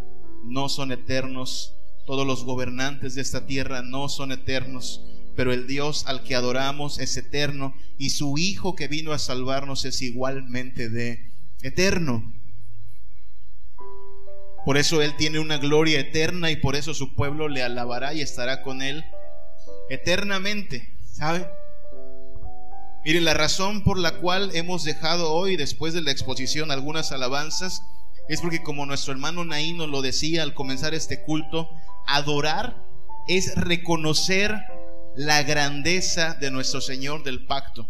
no 0.43 0.69
son 0.69 0.91
eternos, 0.91 1.75
todos 2.05 2.25
los 2.25 2.45
gobernantes 2.45 3.15
de 3.15 3.21
esta 3.21 3.45
tierra 3.45 3.81
no 3.81 4.09
son 4.09 4.31
eternos 4.31 5.01
pero 5.37 5.53
el 5.53 5.67
Dios 5.67 6.03
al 6.07 6.23
que 6.23 6.35
adoramos 6.35 6.97
es 6.97 7.15
eterno 7.15 7.75
y 7.99 8.09
su 8.09 8.39
Hijo 8.39 8.75
que 8.75 8.87
vino 8.87 9.13
a 9.13 9.19
salvarnos 9.19 9.85
es 9.85 10.01
igualmente 10.01 10.89
de 10.89 11.31
eterno. 11.61 12.33
Por 14.65 14.77
eso 14.77 15.01
Él 15.03 15.15
tiene 15.15 15.37
una 15.37 15.59
gloria 15.59 15.99
eterna 15.99 16.49
y 16.49 16.55
por 16.55 16.75
eso 16.75 16.95
su 16.95 17.13
pueblo 17.13 17.47
le 17.49 17.61
alabará 17.61 18.15
y 18.15 18.21
estará 18.21 18.63
con 18.63 18.81
Él 18.81 19.05
eternamente. 19.91 20.91
¿Sabe? 21.13 21.47
Mire, 23.07 23.21
la 23.21 23.33
razón 23.33 23.85
por 23.85 23.97
la 23.97 24.17
cual 24.17 24.51
hemos 24.53 24.83
dejado 24.83 25.31
hoy, 25.31 25.55
después 25.55 25.93
de 25.93 26.01
la 26.01 26.11
exposición, 26.11 26.71
algunas 26.71 27.13
alabanzas, 27.13 27.81
es 28.27 28.41
porque 28.41 28.61
como 28.61 28.85
nuestro 28.85 29.13
hermano 29.13 29.45
Naíno 29.45 29.87
lo 29.87 30.01
decía 30.01 30.43
al 30.43 30.53
comenzar 30.53 30.93
este 30.93 31.23
culto, 31.23 31.69
adorar 32.05 32.83
es 33.29 33.55
reconocer 33.55 34.53
la 35.15 35.41
grandeza 35.43 36.33
de 36.33 36.51
nuestro 36.51 36.81
Señor 36.81 37.23
del 37.23 37.45
pacto. 37.45 37.87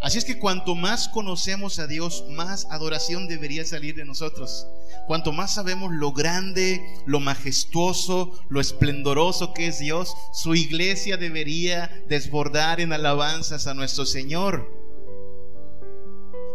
Así 0.00 0.18
es 0.18 0.24
que 0.24 0.38
cuanto 0.38 0.76
más 0.76 1.08
conocemos 1.08 1.80
a 1.80 1.88
Dios, 1.88 2.24
más 2.30 2.66
adoración 2.70 3.26
debería 3.26 3.64
salir 3.64 3.96
de 3.96 4.04
nosotros. 4.04 4.68
Cuanto 5.08 5.32
más 5.32 5.54
sabemos 5.54 5.92
lo 5.92 6.12
grande, 6.12 6.80
lo 7.04 7.18
majestuoso, 7.18 8.38
lo 8.48 8.60
esplendoroso 8.60 9.52
que 9.54 9.66
es 9.66 9.80
Dios, 9.80 10.14
su 10.32 10.54
iglesia 10.54 11.16
debería 11.16 11.90
desbordar 12.08 12.80
en 12.80 12.92
alabanzas 12.92 13.66
a 13.66 13.74
nuestro 13.74 14.06
Señor. 14.06 14.70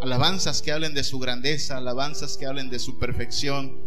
Alabanzas 0.02 0.62
que 0.62 0.72
hablen 0.72 0.94
de 0.94 1.04
su 1.04 1.20
grandeza, 1.20 1.78
alabanzas 1.78 2.38
que 2.38 2.46
hablen 2.46 2.70
de 2.70 2.80
su 2.80 2.98
perfección. 2.98 3.78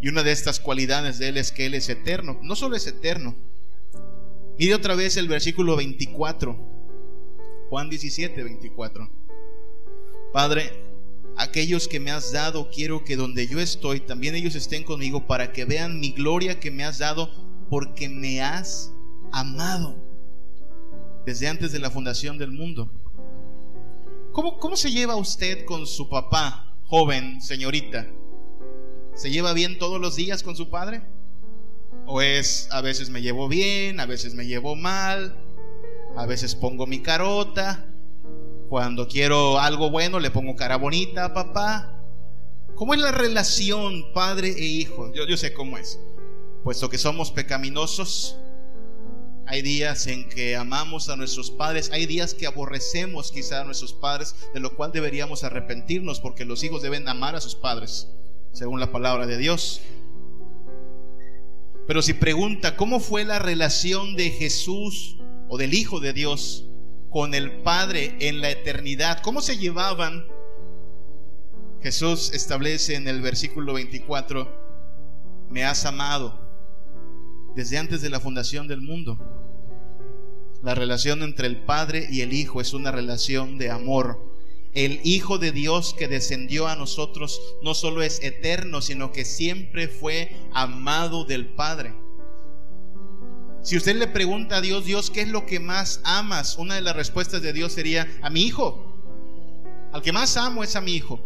Y 0.00 0.08
una 0.08 0.22
de 0.22 0.32
estas 0.32 0.60
cualidades 0.60 1.18
de 1.18 1.28
Él 1.28 1.38
es 1.38 1.50
que 1.50 1.66
Él 1.66 1.74
es 1.74 1.88
eterno. 1.88 2.38
No 2.42 2.56
solo 2.56 2.76
es 2.76 2.86
eterno, 2.86 3.34
Mire 4.58 4.74
otra 4.74 4.96
vez 4.96 5.16
el 5.16 5.28
versículo 5.28 5.76
24. 5.76 6.77
Juan 7.68 7.90
17, 7.90 8.42
24. 8.42 9.10
Padre, 10.32 10.72
aquellos 11.36 11.86
que 11.88 12.00
me 12.00 12.10
has 12.10 12.32
dado, 12.32 12.70
quiero 12.70 13.04
que 13.04 13.16
donde 13.16 13.46
yo 13.46 13.60
estoy, 13.60 14.00
también 14.00 14.34
ellos 14.34 14.54
estén 14.54 14.84
conmigo 14.84 15.26
para 15.26 15.52
que 15.52 15.64
vean 15.64 16.00
mi 16.00 16.12
gloria 16.12 16.60
que 16.60 16.70
me 16.70 16.84
has 16.84 16.98
dado, 16.98 17.30
porque 17.70 18.08
me 18.08 18.40
has 18.40 18.92
amado 19.32 19.96
desde 21.26 21.48
antes 21.48 21.72
de 21.72 21.78
la 21.78 21.90
fundación 21.90 22.38
del 22.38 22.52
mundo. 22.52 22.90
¿Cómo, 24.32 24.58
cómo 24.58 24.76
se 24.76 24.90
lleva 24.90 25.16
usted 25.16 25.64
con 25.64 25.86
su 25.86 26.08
papá, 26.08 26.74
joven, 26.84 27.40
señorita? 27.42 28.06
¿Se 29.14 29.30
lleva 29.30 29.52
bien 29.52 29.78
todos 29.78 30.00
los 30.00 30.16
días 30.16 30.42
con 30.42 30.56
su 30.56 30.70
padre? 30.70 31.02
¿O 32.06 32.22
es 32.22 32.68
a 32.70 32.80
veces 32.80 33.10
me 33.10 33.20
llevo 33.20 33.48
bien, 33.48 34.00
a 34.00 34.06
veces 34.06 34.34
me 34.34 34.46
llevo 34.46 34.74
mal, 34.76 35.36
a 36.16 36.26
veces 36.26 36.54
pongo 36.54 36.86
mi 36.86 37.00
carota, 37.00 37.84
cuando 38.68 39.08
quiero 39.08 39.58
algo 39.58 39.90
bueno 39.90 40.20
le 40.20 40.30
pongo 40.30 40.54
cara 40.56 40.76
bonita 40.76 41.26
a 41.26 41.34
papá? 41.34 41.94
¿Cómo 42.74 42.94
es 42.94 43.00
la 43.00 43.10
relación 43.10 44.12
padre 44.12 44.50
e 44.50 44.64
hijo? 44.64 45.12
Yo, 45.12 45.36
sé 45.36 45.52
cómo 45.52 45.78
es. 45.78 45.98
Puesto 46.62 46.88
que 46.88 46.98
somos 46.98 47.32
pecaminosos, 47.32 48.36
hay 49.46 49.62
días 49.62 50.06
en 50.06 50.28
que 50.28 50.54
amamos 50.54 51.08
a 51.08 51.16
nuestros 51.16 51.50
padres, 51.50 51.90
hay 51.92 52.06
días 52.06 52.34
que 52.34 52.46
aborrecemos 52.46 53.32
quizá 53.32 53.62
a 53.62 53.64
nuestros 53.64 53.94
padres, 53.94 54.36
de 54.52 54.60
lo 54.60 54.76
cual 54.76 54.92
deberíamos 54.92 55.42
arrepentirnos 55.42 56.20
porque 56.20 56.44
los 56.44 56.62
hijos 56.62 56.82
deben 56.82 57.08
amar 57.08 57.34
a 57.34 57.40
sus 57.40 57.54
padres, 57.54 58.08
según 58.52 58.78
la 58.78 58.92
palabra 58.92 59.26
de 59.26 59.38
Dios. 59.38 59.80
Pero 61.86 62.02
si 62.02 62.12
pregunta, 62.12 62.76
¿cómo 62.76 63.00
fue 63.00 63.24
la 63.24 63.38
relación 63.38 64.14
de 64.14 64.30
Jesús 64.30 65.16
o 65.48 65.58
del 65.58 65.74
Hijo 65.74 66.00
de 66.00 66.12
Dios 66.12 66.66
con 67.10 67.34
el 67.34 67.62
Padre 67.62 68.16
en 68.20 68.40
la 68.40 68.50
eternidad? 68.50 69.20
¿Cómo 69.22 69.40
se 69.40 69.58
llevaban? 69.58 70.26
Jesús 71.82 72.32
establece 72.32 72.96
en 72.96 73.06
el 73.06 73.22
versículo 73.22 73.74
24, 73.74 75.46
me 75.48 75.64
has 75.64 75.84
amado 75.84 76.48
desde 77.54 77.78
antes 77.78 78.02
de 78.02 78.10
la 78.10 78.20
fundación 78.20 78.68
del 78.68 78.80
mundo. 78.80 79.18
La 80.62 80.74
relación 80.74 81.22
entre 81.22 81.46
el 81.46 81.62
Padre 81.64 82.08
y 82.10 82.22
el 82.22 82.32
Hijo 82.32 82.60
es 82.60 82.72
una 82.72 82.90
relación 82.90 83.58
de 83.58 83.70
amor. 83.70 84.20
El 84.74 85.00
Hijo 85.04 85.38
de 85.38 85.52
Dios 85.52 85.94
que 85.94 86.08
descendió 86.08 86.66
a 86.66 86.76
nosotros 86.76 87.40
no 87.62 87.74
solo 87.74 88.02
es 88.02 88.22
eterno, 88.22 88.82
sino 88.82 89.12
que 89.12 89.24
siempre 89.24 89.88
fue 89.88 90.36
amado 90.52 91.24
del 91.24 91.46
Padre. 91.46 91.94
Si 93.62 93.76
usted 93.76 93.96
le 93.96 94.06
pregunta 94.06 94.56
a 94.56 94.60
Dios, 94.60 94.84
Dios, 94.84 95.10
¿qué 95.10 95.22
es 95.22 95.28
lo 95.28 95.44
que 95.44 95.60
más 95.60 96.00
amas? 96.04 96.56
Una 96.58 96.76
de 96.76 96.80
las 96.80 96.96
respuestas 96.96 97.42
de 97.42 97.52
Dios 97.52 97.72
sería, 97.72 98.08
a 98.22 98.30
mi 98.30 98.42
Hijo. 98.42 98.84
Al 99.92 100.02
que 100.02 100.12
más 100.12 100.36
amo 100.36 100.62
es 100.62 100.76
a 100.76 100.80
mi 100.80 100.94
Hijo. 100.94 101.20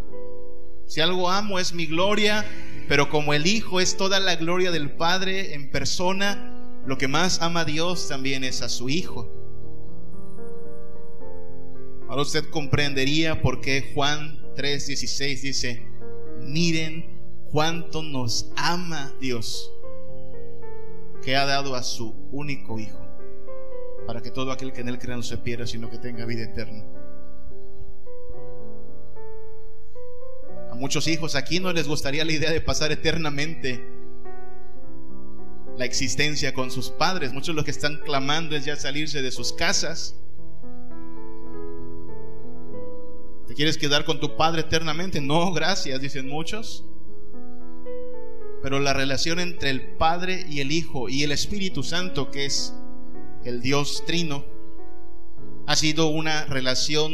Si 0.86 1.00
algo 1.00 1.30
amo 1.30 1.58
es 1.58 1.72
mi 1.72 1.86
gloria, 1.86 2.44
pero 2.88 3.08
como 3.08 3.34
el 3.34 3.46
Hijo 3.46 3.80
es 3.80 3.96
toda 3.96 4.18
la 4.20 4.36
gloria 4.36 4.70
del 4.70 4.92
Padre 4.92 5.54
en 5.54 5.70
persona, 5.70 6.52
lo 6.86 6.98
que 6.98 7.08
más 7.08 7.40
ama 7.42 7.60
a 7.60 7.64
Dios 7.64 8.08
también 8.08 8.44
es 8.44 8.62
a 8.62 8.68
su 8.68 8.88
Hijo. 8.88 9.30
Ahora 12.08 12.22
usted 12.22 12.44
comprendería 12.50 13.40
por 13.40 13.60
qué 13.60 13.92
Juan 13.94 14.38
3:16 14.56 15.40
dice, 15.40 15.86
miren 16.42 17.06
cuánto 17.50 18.02
nos 18.02 18.50
ama 18.56 19.14
Dios, 19.20 19.72
que 21.22 21.36
ha 21.36 21.46
dado 21.46 21.74
a 21.74 21.82
su 21.82 22.14
único 22.32 22.78
Hijo, 22.78 22.98
para 24.06 24.20
que 24.20 24.30
todo 24.30 24.52
aquel 24.52 24.72
que 24.72 24.80
en 24.80 24.88
él 24.88 24.98
crea 24.98 25.16
no 25.16 25.22
se 25.22 25.38
pierda, 25.38 25.66
sino 25.66 25.88
que 25.88 25.98
tenga 25.98 26.26
vida 26.26 26.42
eterna. 26.42 26.84
A 30.70 30.74
muchos 30.74 31.06
hijos 31.06 31.36
aquí 31.36 31.60
no 31.60 31.72
les 31.72 31.86
gustaría 31.86 32.24
la 32.24 32.32
idea 32.32 32.50
de 32.50 32.60
pasar 32.60 32.92
eternamente 32.92 33.84
la 35.76 35.84
existencia 35.84 36.52
con 36.54 36.70
sus 36.70 36.90
padres. 36.90 37.32
Muchos 37.32 37.54
lo 37.54 37.64
que 37.64 37.70
están 37.70 37.98
clamando 37.98 38.56
es 38.56 38.64
ya 38.64 38.76
salirse 38.76 39.22
de 39.22 39.30
sus 39.30 39.52
casas. 39.52 40.16
¿Te 43.46 43.54
quieres 43.54 43.76
quedar 43.76 44.04
con 44.04 44.18
tu 44.18 44.36
padre 44.36 44.62
eternamente? 44.62 45.20
No, 45.20 45.52
gracias, 45.52 46.00
dicen 46.00 46.28
muchos. 46.28 46.84
Pero 48.62 48.78
la 48.78 48.92
relación 48.92 49.40
entre 49.40 49.70
el 49.70 49.82
Padre 49.82 50.46
y 50.48 50.60
el 50.60 50.70
Hijo 50.70 51.08
y 51.08 51.24
el 51.24 51.32
Espíritu 51.32 51.82
Santo, 51.82 52.30
que 52.30 52.46
es 52.46 52.74
el 53.44 53.60
Dios 53.60 54.04
Trino, 54.06 54.44
ha 55.66 55.76
sido 55.76 56.08
una 56.08 56.44
relación 56.46 57.12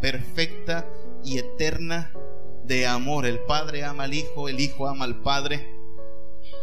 perfecta 0.00 0.88
y 1.24 1.38
eterna 1.38 2.12
de 2.64 2.86
amor. 2.86 3.26
El 3.26 3.38
Padre 3.40 3.84
ama 3.84 4.04
al 4.04 4.14
Hijo, 4.14 4.48
el 4.48 4.58
Hijo 4.58 4.88
ama 4.88 5.04
al 5.04 5.22
Padre. 5.22 5.68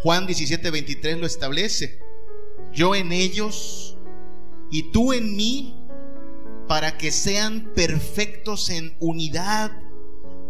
Juan 0.03 0.25
17, 0.27 0.71
23 0.71 1.17
lo 1.19 1.25
establece. 1.25 1.99
Yo 2.73 2.95
en 2.95 3.11
ellos 3.11 3.97
y 4.69 4.91
tú 4.91 5.13
en 5.13 5.35
mí, 5.35 5.73
para 6.67 6.97
que 6.97 7.11
sean 7.11 7.71
perfectos 7.73 8.69
en 8.69 8.95
unidad, 8.99 9.71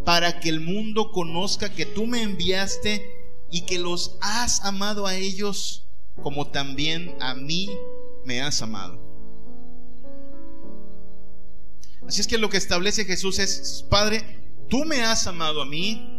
para 0.04 0.40
que 0.40 0.50
el 0.50 0.62
mundo 0.62 1.12
conozca 1.12 1.74
que 1.74 1.86
tú 1.86 2.08
me 2.08 2.24
enviaste 2.24 3.17
y 3.50 3.62
que 3.62 3.80
los 3.80 4.18
has 4.22 4.64
amado 4.66 5.08
a 5.08 5.16
ellos 5.16 5.88
como 6.22 6.48
también 6.48 7.16
a 7.20 7.36
mí 7.36 7.70
me 8.26 8.42
has 8.42 8.62
amado. 8.62 9.08
Así 12.08 12.22
es 12.22 12.28
que 12.28 12.38
lo 12.38 12.50
que 12.50 12.58
establece 12.58 13.06
Jesús 13.06 13.40
es, 13.40 13.86
Padre, 13.90 14.24
tú 14.70 14.86
me 14.86 15.02
has 15.02 15.28
amado 15.28 15.62
a 15.62 15.66
mí, 15.66 16.14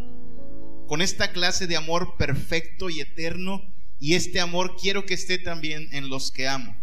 con 0.87 1.01
esta 1.01 1.31
clase 1.31 1.67
de 1.67 1.77
amor 1.77 2.15
perfecto 2.17 2.89
y 2.89 2.99
eterno, 2.99 3.61
y 3.99 4.15
este 4.15 4.39
amor 4.39 4.75
quiero 4.79 5.05
que 5.05 5.13
esté 5.13 5.37
también 5.39 5.87
en 5.91 6.09
los 6.09 6.31
que 6.31 6.47
amo. 6.47 6.75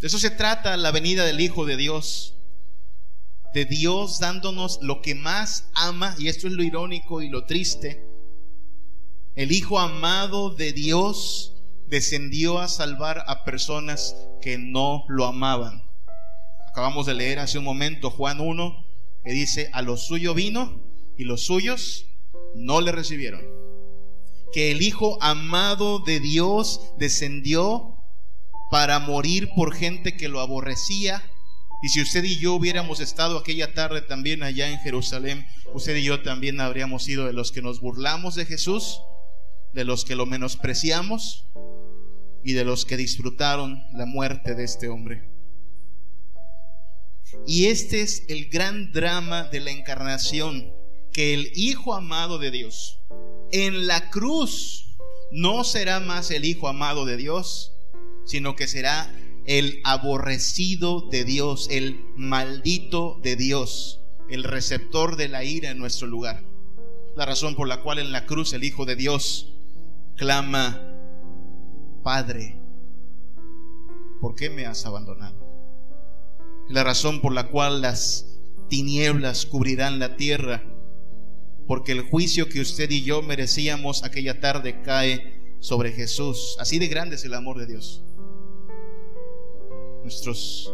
De 0.00 0.08
eso 0.08 0.18
se 0.18 0.30
trata 0.30 0.76
la 0.76 0.90
venida 0.90 1.24
del 1.24 1.40
Hijo 1.40 1.64
de 1.64 1.76
Dios, 1.76 2.36
de 3.54 3.64
Dios 3.64 4.18
dándonos 4.18 4.80
lo 4.82 5.00
que 5.00 5.14
más 5.14 5.70
ama, 5.74 6.16
y 6.18 6.28
esto 6.28 6.48
es 6.48 6.54
lo 6.54 6.62
irónico 6.62 7.22
y 7.22 7.28
lo 7.28 7.44
triste, 7.44 8.04
el 9.36 9.50
Hijo 9.50 9.80
amado 9.80 10.50
de 10.50 10.72
Dios 10.72 11.52
descendió 11.88 12.60
a 12.60 12.68
salvar 12.68 13.24
a 13.26 13.44
personas 13.44 14.16
que 14.40 14.58
no 14.58 15.04
lo 15.08 15.26
amaban. 15.26 15.82
Acabamos 16.68 17.06
de 17.06 17.14
leer 17.14 17.40
hace 17.40 17.58
un 17.58 17.64
momento 17.64 18.10
Juan 18.10 18.40
1, 18.40 18.86
que 19.24 19.32
dice, 19.32 19.70
a 19.72 19.82
lo 19.82 19.96
suyo 19.96 20.34
vino 20.34 20.80
y 21.18 21.24
los 21.24 21.46
suyos 21.46 22.06
no 22.54 22.80
le 22.80 22.92
recibieron. 22.92 23.42
Que 24.52 24.70
el 24.70 24.82
Hijo 24.82 25.20
amado 25.20 25.98
de 25.98 26.20
Dios 26.20 26.92
descendió 26.98 27.96
para 28.70 29.00
morir 29.00 29.50
por 29.56 29.74
gente 29.74 30.16
que 30.16 30.28
lo 30.28 30.40
aborrecía. 30.40 31.22
Y 31.82 31.88
si 31.88 32.00
usted 32.00 32.22
y 32.22 32.38
yo 32.38 32.54
hubiéramos 32.54 33.00
estado 33.00 33.36
aquella 33.36 33.74
tarde 33.74 34.00
también 34.00 34.44
allá 34.44 34.70
en 34.70 34.78
Jerusalén, 34.78 35.44
usted 35.74 35.96
y 35.96 36.04
yo 36.04 36.22
también 36.22 36.60
habríamos 36.60 37.02
sido 37.02 37.26
de 37.26 37.32
los 37.32 37.50
que 37.50 37.62
nos 37.62 37.80
burlamos 37.80 38.36
de 38.36 38.46
Jesús, 38.46 39.00
de 39.74 39.84
los 39.84 40.04
que 40.04 40.14
lo 40.14 40.24
menospreciamos 40.24 41.46
y 42.42 42.52
de 42.52 42.64
los 42.64 42.84
que 42.84 42.96
disfrutaron 42.96 43.82
la 43.92 44.06
muerte 44.06 44.54
de 44.54 44.64
este 44.64 44.88
hombre. 44.88 45.28
Y 47.46 47.66
este 47.66 48.00
es 48.00 48.24
el 48.28 48.48
gran 48.48 48.92
drama 48.92 49.44
de 49.44 49.60
la 49.60 49.70
encarnación 49.70 50.72
que 51.12 51.34
el 51.34 51.50
Hijo 51.54 51.94
amado 51.94 52.38
de 52.38 52.50
Dios 52.50 53.00
en 53.50 53.86
la 53.86 54.10
cruz 54.10 54.96
no 55.30 55.64
será 55.64 56.00
más 56.00 56.30
el 56.30 56.44
Hijo 56.44 56.68
amado 56.68 57.04
de 57.04 57.16
Dios, 57.16 57.72
sino 58.24 58.56
que 58.56 58.66
será 58.66 59.14
el 59.46 59.80
aborrecido 59.84 61.08
de 61.10 61.24
Dios, 61.24 61.68
el 61.70 62.00
maldito 62.16 63.20
de 63.22 63.36
Dios, 63.36 64.00
el 64.28 64.44
receptor 64.44 65.16
de 65.16 65.28
la 65.28 65.44
ira 65.44 65.70
en 65.70 65.78
nuestro 65.78 66.06
lugar. 66.06 66.44
La 67.16 67.26
razón 67.26 67.54
por 67.54 67.68
la 67.68 67.80
cual 67.82 67.98
en 67.98 68.12
la 68.12 68.26
cruz 68.26 68.52
el 68.52 68.64
Hijo 68.64 68.86
de 68.86 68.96
Dios 68.96 69.53
clama, 70.16 70.80
Padre, 72.02 72.56
¿por 74.20 74.34
qué 74.34 74.50
me 74.50 74.66
has 74.66 74.86
abandonado? 74.86 75.36
La 76.68 76.84
razón 76.84 77.20
por 77.20 77.32
la 77.32 77.48
cual 77.48 77.82
las 77.82 78.40
tinieblas 78.68 79.46
cubrirán 79.46 79.98
la 79.98 80.16
tierra 80.16 80.62
porque 81.66 81.92
el 81.92 82.02
juicio 82.02 82.48
que 82.48 82.60
usted 82.60 82.90
y 82.90 83.02
yo 83.02 83.22
merecíamos 83.22 84.04
aquella 84.04 84.40
tarde 84.40 84.82
cae 84.82 85.56
sobre 85.60 85.92
Jesús. 85.92 86.56
Así 86.58 86.78
de 86.78 86.88
grande 86.88 87.16
es 87.16 87.24
el 87.24 87.34
amor 87.34 87.58
de 87.58 87.66
Dios. 87.66 88.02
Nuestros 90.02 90.72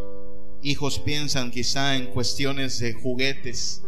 hijos 0.63 0.99
piensan 0.99 1.51
quizá 1.51 1.97
en 1.97 2.07
cuestiones 2.09 2.81
de 2.81 2.93
juguetes, 2.93 3.83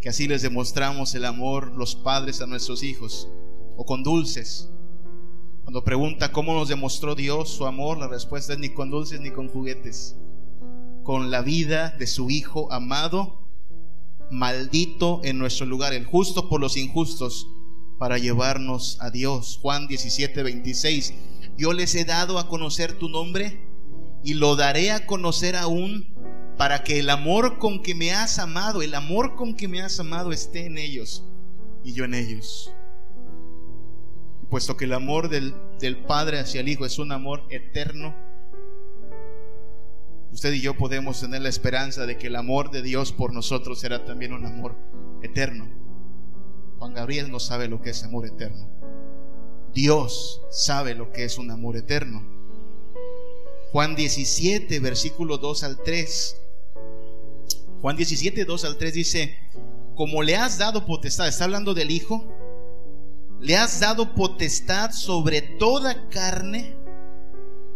que 0.00 0.08
así 0.08 0.26
les 0.26 0.42
demostramos 0.42 1.14
el 1.14 1.26
amor 1.26 1.76
los 1.76 1.94
padres 1.94 2.40
a 2.40 2.46
nuestros 2.46 2.82
hijos, 2.82 3.28
con 3.84 4.02
dulces. 4.02 4.70
Cuando 5.64 5.84
pregunta 5.84 6.32
cómo 6.32 6.54
nos 6.54 6.68
demostró 6.68 7.14
Dios 7.14 7.48
su 7.48 7.66
amor, 7.66 7.98
la 7.98 8.08
respuesta 8.08 8.52
es 8.52 8.58
ni 8.58 8.70
con 8.70 8.90
dulces 8.90 9.20
ni 9.20 9.30
con 9.30 9.48
juguetes, 9.48 10.16
con 11.02 11.30
la 11.30 11.42
vida 11.42 11.94
de 11.98 12.06
su 12.06 12.30
Hijo 12.30 12.72
amado 12.72 13.42
maldito 14.30 15.20
en 15.24 15.38
nuestro 15.38 15.66
lugar, 15.66 15.92
el 15.92 16.06
justo 16.06 16.48
por 16.48 16.60
los 16.60 16.76
injustos, 16.76 17.46
para 17.98 18.18
llevarnos 18.18 18.96
a 19.00 19.10
Dios. 19.10 19.58
Juan 19.62 19.86
17, 19.86 20.42
26. 20.42 21.14
Yo 21.56 21.72
les 21.72 21.94
he 21.94 22.04
dado 22.04 22.38
a 22.38 22.48
conocer 22.48 22.98
tu 22.98 23.08
nombre 23.08 23.60
y 24.24 24.34
lo 24.34 24.56
daré 24.56 24.90
a 24.90 25.06
conocer 25.06 25.54
aún 25.54 26.12
para 26.56 26.82
que 26.82 26.98
el 26.98 27.10
amor 27.10 27.58
con 27.58 27.82
que 27.82 27.94
me 27.94 28.12
has 28.12 28.38
amado, 28.38 28.82
el 28.82 28.94
amor 28.94 29.36
con 29.36 29.54
que 29.54 29.68
me 29.68 29.82
has 29.82 30.00
amado 30.00 30.32
esté 30.32 30.66
en 30.66 30.78
ellos 30.78 31.24
y 31.84 31.92
yo 31.92 32.04
en 32.04 32.14
ellos. 32.14 32.72
Puesto 34.52 34.76
que 34.76 34.84
el 34.84 34.92
amor 34.92 35.30
del, 35.30 35.54
del 35.80 35.96
Padre 36.04 36.38
hacia 36.38 36.60
el 36.60 36.68
Hijo 36.68 36.84
es 36.84 36.98
un 36.98 37.10
amor 37.10 37.42
eterno, 37.48 38.14
usted 40.30 40.52
y 40.52 40.60
yo 40.60 40.76
podemos 40.76 41.18
tener 41.22 41.40
la 41.40 41.48
esperanza 41.48 42.04
de 42.04 42.18
que 42.18 42.26
el 42.26 42.36
amor 42.36 42.70
de 42.70 42.82
Dios 42.82 43.12
por 43.12 43.32
nosotros 43.32 43.80
será 43.80 44.04
también 44.04 44.34
un 44.34 44.44
amor 44.44 44.76
eterno. 45.22 45.66
Juan 46.78 46.92
Gabriel 46.92 47.30
no 47.30 47.40
sabe 47.40 47.66
lo 47.66 47.80
que 47.80 47.88
es 47.88 48.04
amor 48.04 48.26
eterno. 48.26 48.68
Dios 49.72 50.42
sabe 50.50 50.94
lo 50.94 51.10
que 51.12 51.24
es 51.24 51.38
un 51.38 51.50
amor 51.50 51.78
eterno. 51.78 52.22
Juan 53.72 53.96
17, 53.96 54.80
versículo 54.80 55.38
2 55.38 55.62
al 55.62 55.82
3. 55.82 56.36
Juan 57.80 57.96
17, 57.96 58.44
2 58.44 58.64
al 58.66 58.76
3 58.76 58.92
dice, 58.92 59.38
como 59.94 60.22
le 60.22 60.36
has 60.36 60.58
dado 60.58 60.84
potestad, 60.84 61.26
está 61.26 61.44
hablando 61.44 61.72
del 61.72 61.90
Hijo, 61.90 62.31
le 63.42 63.56
has 63.56 63.80
dado 63.80 64.14
potestad 64.14 64.92
sobre 64.92 65.42
toda 65.42 66.08
carne. 66.08 66.74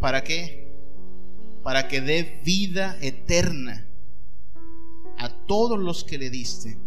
¿Para 0.00 0.24
qué? 0.24 0.66
para 1.66 1.88
que 1.88 2.00
dé 2.00 2.40
vida 2.44 2.96
eterna 3.00 3.84
a 5.18 5.28
todos 5.46 5.76
los 5.76 6.04
que 6.04 6.16
le 6.16 6.30
diste. 6.30 6.78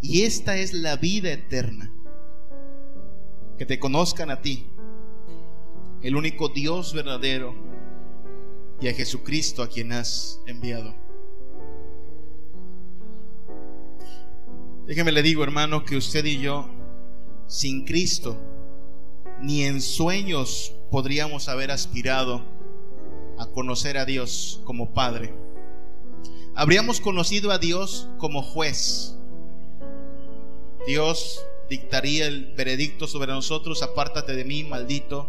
Y 0.00 0.22
esta 0.22 0.56
es 0.56 0.72
la 0.72 0.96
vida 0.96 1.30
eterna, 1.30 1.92
que 3.58 3.66
te 3.66 3.78
conozcan 3.78 4.30
a 4.30 4.40
ti, 4.40 4.66
el 6.00 6.16
único 6.16 6.48
Dios 6.48 6.94
verdadero, 6.94 7.54
y 8.80 8.88
a 8.88 8.94
Jesucristo 8.94 9.62
a 9.62 9.68
quien 9.68 9.92
has 9.92 10.40
enviado. 10.46 10.94
Déjeme 14.86 15.12
le 15.12 15.22
digo, 15.22 15.44
hermano, 15.44 15.84
que 15.84 15.98
usted 15.98 16.24
y 16.24 16.38
yo, 16.38 16.66
sin 17.50 17.84
Cristo, 17.84 18.36
ni 19.40 19.64
en 19.64 19.82
sueños 19.82 20.72
podríamos 20.88 21.48
haber 21.48 21.72
aspirado 21.72 22.42
a 23.38 23.46
conocer 23.46 23.98
a 23.98 24.04
Dios 24.04 24.60
como 24.64 24.94
Padre. 24.94 25.34
Habríamos 26.54 27.00
conocido 27.00 27.50
a 27.50 27.58
Dios 27.58 28.08
como 28.18 28.42
juez. 28.42 29.16
Dios 30.86 31.44
dictaría 31.68 32.28
el 32.28 32.54
veredicto 32.54 33.08
sobre 33.08 33.32
nosotros, 33.32 33.82
apártate 33.82 34.36
de 34.36 34.44
mí, 34.44 34.62
maldito, 34.62 35.28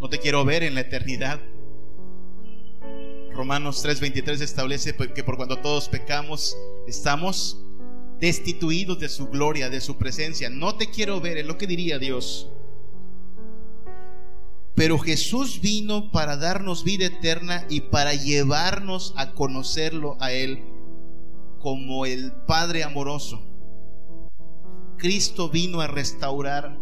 no 0.00 0.08
te 0.08 0.18
quiero 0.18 0.44
ver 0.44 0.64
en 0.64 0.74
la 0.74 0.80
eternidad. 0.80 1.40
Romanos 3.32 3.84
3:23 3.84 4.40
establece 4.40 4.96
que 5.14 5.22
por 5.22 5.36
cuando 5.36 5.58
todos 5.58 5.88
pecamos 5.88 6.56
estamos 6.88 7.63
destituidos 8.24 8.98
de 8.98 9.10
su 9.10 9.28
gloria, 9.28 9.68
de 9.68 9.82
su 9.82 9.98
presencia. 9.98 10.48
No 10.48 10.76
te 10.76 10.88
quiero 10.88 11.20
ver, 11.20 11.36
es 11.36 11.44
lo 11.44 11.58
que 11.58 11.66
diría 11.66 11.98
Dios. 11.98 12.48
Pero 14.74 14.98
Jesús 14.98 15.60
vino 15.60 16.10
para 16.10 16.38
darnos 16.38 16.84
vida 16.84 17.04
eterna 17.04 17.66
y 17.68 17.82
para 17.82 18.14
llevarnos 18.14 19.12
a 19.18 19.32
conocerlo 19.32 20.16
a 20.20 20.32
Él 20.32 20.64
como 21.60 22.06
el 22.06 22.32
Padre 22.32 22.82
amoroso. 22.82 23.42
Cristo 24.96 25.50
vino 25.50 25.82
a 25.82 25.86
restaurar 25.86 26.78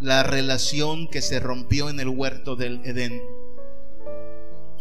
la 0.00 0.22
relación 0.22 1.08
que 1.08 1.20
se 1.20 1.40
rompió 1.40 1.90
en 1.90 2.00
el 2.00 2.08
huerto 2.08 2.56
del 2.56 2.80
Edén. 2.86 3.20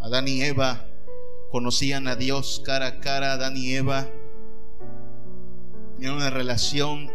Adán 0.02 0.30
y 0.30 0.44
Eva 0.44 0.88
conocían 1.52 2.08
a 2.08 2.16
Dios 2.16 2.62
cara 2.64 2.88
a 2.88 3.00
cara. 3.02 3.34
Adán 3.34 3.58
y 3.58 3.74
Eva 3.74 4.10
tenían 6.04 6.18
una 6.18 6.32
relación 6.32 7.10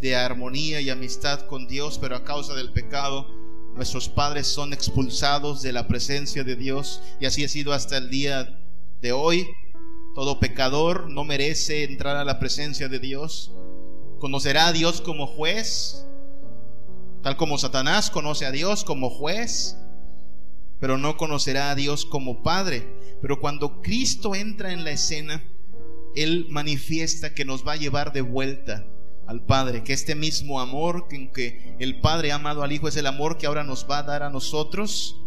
de 0.00 0.16
armonía 0.16 0.80
y 0.80 0.88
amistad 0.88 1.40
con 1.46 1.66
Dios, 1.66 1.98
pero 1.98 2.16
a 2.16 2.24
causa 2.24 2.54
del 2.54 2.72
pecado 2.72 3.26
Nuestros 3.76 4.08
padres 4.08 4.46
son 4.46 4.72
expulsados 4.72 5.60
de 5.60 5.74
la 5.74 5.86
presencia 5.86 6.42
de 6.42 6.56
Dios 6.56 7.02
y 7.20 7.26
así 7.26 7.44
ha 7.44 7.48
sido 7.50 7.74
hasta 7.74 7.98
el 7.98 8.08
día 8.08 8.58
de 9.02 9.12
hoy. 9.12 9.46
Todo 10.14 10.40
pecador 10.40 11.10
no 11.10 11.22
merece 11.24 11.84
entrar 11.84 12.16
a 12.16 12.24
la 12.24 12.38
presencia 12.38 12.88
de 12.88 12.98
Dios. 12.98 13.52
Conocerá 14.20 14.68
a 14.68 14.72
Dios 14.72 15.02
como 15.02 15.26
juez, 15.26 16.06
tal 17.22 17.36
como 17.36 17.58
Satanás 17.58 18.10
conoce 18.10 18.46
a 18.46 18.52
Dios 18.52 18.84
como 18.84 19.10
juez, 19.10 19.76
pero 20.78 20.96
no 20.96 21.18
conocerá 21.18 21.70
a 21.70 21.74
Dios 21.74 22.06
como 22.06 22.42
Padre. 22.42 22.88
Pero 23.20 23.38
cuando 23.38 23.82
Cristo 23.82 24.34
entra 24.34 24.72
en 24.72 24.82
la 24.82 24.92
escena, 24.92 25.44
Él 26.16 26.46
manifiesta 26.50 27.34
que 27.34 27.44
nos 27.44 27.66
va 27.66 27.72
a 27.72 27.76
llevar 27.76 28.12
de 28.12 28.20
vuelta 28.22 28.84
al 29.26 29.44
Padre, 29.44 29.84
que 29.84 29.92
este 29.92 30.14
mismo 30.14 30.60
amor 30.60 31.06
que, 31.08 31.30
que 31.30 31.76
el 31.78 32.00
Padre 32.00 32.32
ha 32.32 32.36
amado 32.36 32.62
al 32.62 32.72
Hijo 32.72 32.88
es 32.88 32.96
el 32.96 33.06
amor 33.06 33.38
que 33.38 33.46
ahora 33.46 33.62
nos 33.62 33.88
va 33.88 33.98
a 33.98 34.02
dar 34.02 34.22
a 34.22 34.30
nosotros 34.30 35.20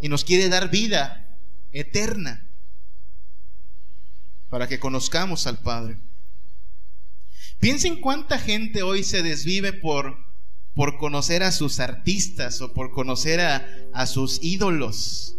y 0.00 0.08
nos 0.08 0.24
quiere 0.24 0.48
dar 0.48 0.70
vida 0.70 1.38
eterna 1.72 2.48
para 4.48 4.68
que 4.68 4.78
conozcamos 4.78 5.46
al 5.46 5.58
Padre. 5.58 5.98
Piensen 7.58 8.00
cuánta 8.00 8.38
gente 8.38 8.82
hoy 8.82 9.02
se 9.02 9.22
desvive 9.22 9.72
por, 9.72 10.16
por 10.74 10.96
conocer 10.98 11.42
a 11.42 11.52
sus 11.52 11.80
artistas 11.80 12.60
o 12.60 12.72
por 12.72 12.90
conocer 12.92 13.40
a, 13.40 13.66
a 13.92 14.06
sus 14.06 14.38
ídolos. 14.42 15.36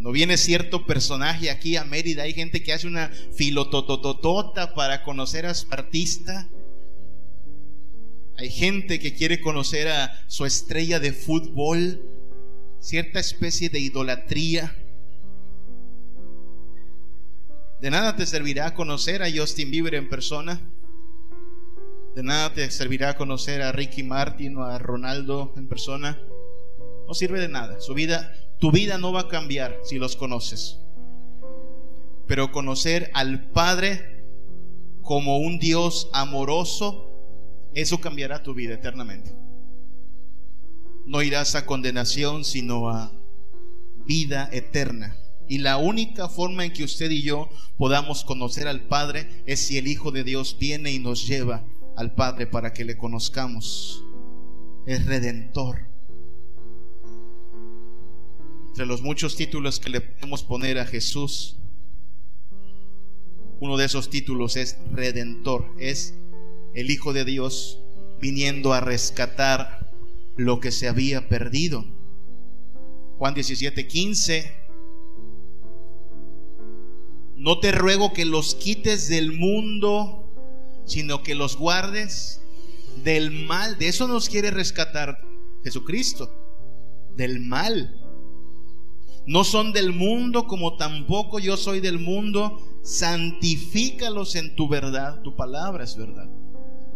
Cuando 0.00 0.12
viene 0.12 0.38
cierto 0.38 0.86
personaje 0.86 1.50
aquí 1.50 1.76
a 1.76 1.84
Mérida, 1.84 2.22
hay 2.22 2.32
gente 2.32 2.62
que 2.62 2.72
hace 2.72 2.86
una 2.86 3.10
filotototota 3.34 4.72
para 4.72 5.02
conocer 5.02 5.44
a 5.44 5.52
su 5.52 5.66
artista. 5.70 6.48
Hay 8.38 8.48
gente 8.48 8.98
que 8.98 9.12
quiere 9.12 9.42
conocer 9.42 9.88
a 9.88 10.24
su 10.26 10.46
estrella 10.46 11.00
de 11.00 11.12
fútbol, 11.12 12.02
cierta 12.78 13.20
especie 13.20 13.68
de 13.68 13.80
idolatría. 13.80 14.74
De 17.82 17.90
nada 17.90 18.16
te 18.16 18.24
servirá 18.24 18.72
conocer 18.72 19.22
a 19.22 19.30
Justin 19.30 19.70
Bieber 19.70 19.96
en 19.96 20.08
persona. 20.08 20.62
De 22.14 22.22
nada 22.22 22.54
te 22.54 22.70
servirá 22.70 23.18
conocer 23.18 23.60
a 23.60 23.70
Ricky 23.70 24.02
Martin 24.02 24.56
o 24.56 24.64
a 24.64 24.78
Ronaldo 24.78 25.52
en 25.58 25.68
persona. 25.68 26.18
No 27.06 27.12
sirve 27.12 27.38
de 27.38 27.48
nada. 27.48 27.82
Su 27.82 27.92
vida 27.92 28.32
tu 28.60 28.70
vida 28.70 28.98
no 28.98 29.10
va 29.12 29.22
a 29.22 29.28
cambiar 29.28 29.78
si 29.82 29.98
los 29.98 30.16
conoces. 30.16 30.78
Pero 32.26 32.52
conocer 32.52 33.10
al 33.14 33.50
Padre 33.50 34.22
como 35.02 35.38
un 35.38 35.58
Dios 35.58 36.10
amoroso, 36.12 37.10
eso 37.74 38.00
cambiará 38.00 38.42
tu 38.42 38.54
vida 38.54 38.74
eternamente. 38.74 39.34
No 41.06 41.22
irás 41.22 41.54
a 41.54 41.66
condenación, 41.66 42.44
sino 42.44 42.90
a 42.90 43.12
vida 44.04 44.48
eterna. 44.52 45.16
Y 45.48 45.58
la 45.58 45.78
única 45.78 46.28
forma 46.28 46.64
en 46.64 46.72
que 46.72 46.84
usted 46.84 47.10
y 47.10 47.22
yo 47.22 47.48
podamos 47.78 48.24
conocer 48.24 48.68
al 48.68 48.82
Padre 48.82 49.42
es 49.46 49.58
si 49.60 49.78
el 49.78 49.88
Hijo 49.88 50.12
de 50.12 50.22
Dios 50.22 50.56
viene 50.60 50.92
y 50.92 50.98
nos 50.98 51.26
lleva 51.26 51.64
al 51.96 52.14
Padre 52.14 52.46
para 52.46 52.72
que 52.74 52.84
le 52.84 52.98
conozcamos. 52.98 54.04
Es 54.86 55.06
redentor 55.06 55.89
entre 58.70 58.86
los 58.86 59.02
muchos 59.02 59.34
títulos 59.34 59.80
que 59.80 59.90
le 59.90 60.00
podemos 60.00 60.44
poner 60.44 60.78
a 60.78 60.86
Jesús, 60.86 61.56
uno 63.58 63.76
de 63.76 63.86
esos 63.86 64.10
títulos 64.10 64.56
es 64.56 64.78
Redentor, 64.92 65.74
es 65.80 66.14
el 66.74 66.88
Hijo 66.92 67.12
de 67.12 67.24
Dios 67.24 67.82
viniendo 68.20 68.72
a 68.72 68.80
rescatar 68.80 69.92
lo 70.36 70.60
que 70.60 70.70
se 70.70 70.86
había 70.86 71.28
perdido. 71.28 71.84
Juan 73.18 73.34
17, 73.34 73.88
15. 73.88 74.56
No 77.36 77.58
te 77.58 77.72
ruego 77.72 78.12
que 78.12 78.24
los 78.24 78.54
quites 78.54 79.08
del 79.08 79.32
mundo, 79.32 80.32
sino 80.86 81.24
que 81.24 81.34
los 81.34 81.56
guardes 81.56 82.40
del 83.02 83.32
mal. 83.32 83.78
De 83.78 83.88
eso 83.88 84.06
nos 84.06 84.28
quiere 84.28 84.52
rescatar 84.52 85.20
Jesucristo, 85.64 86.32
del 87.16 87.40
mal 87.40 87.99
no 89.30 89.44
son 89.44 89.72
del 89.72 89.92
mundo 89.92 90.48
como 90.48 90.76
tampoco 90.76 91.38
yo 91.38 91.56
soy 91.56 91.78
del 91.78 92.00
mundo. 92.00 92.80
Santifícalos 92.82 94.34
en 94.34 94.56
tu 94.56 94.68
verdad. 94.68 95.22
Tu 95.22 95.36
palabra 95.36 95.84
es 95.84 95.96
verdad. 95.96 96.28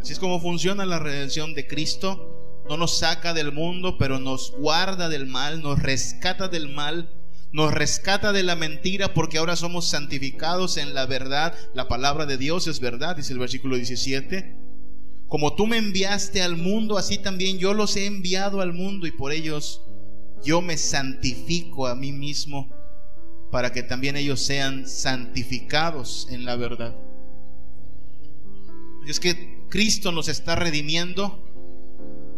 Así 0.03 0.15
es 0.15 0.19
como 0.19 0.41
funciona 0.41 0.85
la 0.85 0.99
redención 0.99 1.55
de 1.55 1.69
Cristo. 1.69 2.65
No 2.69 2.77
nos 2.77 2.99
saca 2.99 3.35
del 3.35 3.53
mundo, 3.53 3.99
pero 3.99 4.19
nos 4.19 4.53
guarda 4.59 5.09
del 5.09 5.27
mal, 5.27 5.63
nos 5.63 5.81
rescata 5.81 6.49
del 6.49 6.75
mal, 6.75 7.09
nos 7.53 7.73
rescata 7.73 8.33
de 8.33 8.43
la 8.43 8.57
mentira 8.57 9.15
porque 9.15 9.39
ahora 9.39 9.55
somos 9.55 9.89
santificados 9.89 10.77
en 10.77 10.93
la 10.93 11.07
verdad. 11.07 11.55
La 11.73 11.87
palabra 11.87 12.27
de 12.27 12.37
Dios 12.37 12.67
es 12.67 12.81
verdad, 12.81 13.15
dice 13.15 13.33
el 13.33 13.39
versículo 13.39 13.77
17. 13.77 14.59
Como 15.29 15.55
tú 15.55 15.69
me 15.69 15.77
enviaste 15.77 16.43
al 16.43 16.57
mundo, 16.57 16.99
así 16.99 17.17
también 17.17 17.59
yo 17.59 17.75
los 17.75 17.95
he 17.95 18.07
enviado 18.07 18.61
al 18.61 18.73
mundo 18.73 19.07
y 19.07 19.13
por 19.13 19.31
ellos 19.31 19.83
yo 20.45 20.61
me 20.61 20.77
santifico 20.77 21.87
a 21.87 21.95
mí 21.95 22.13
mismo 22.13 22.69
para 23.51 23.73
que 23.73 23.83
también 23.83 24.17
ellos 24.17 24.41
sean 24.41 24.89
santificados 24.89 26.29
en 26.31 26.45
la 26.45 26.57
verdad. 26.57 26.95
Es 29.07 29.21
que 29.21 29.65
Cristo 29.69 30.13
nos 30.13 30.29
está 30.29 30.57
redimiendo. 30.57 31.41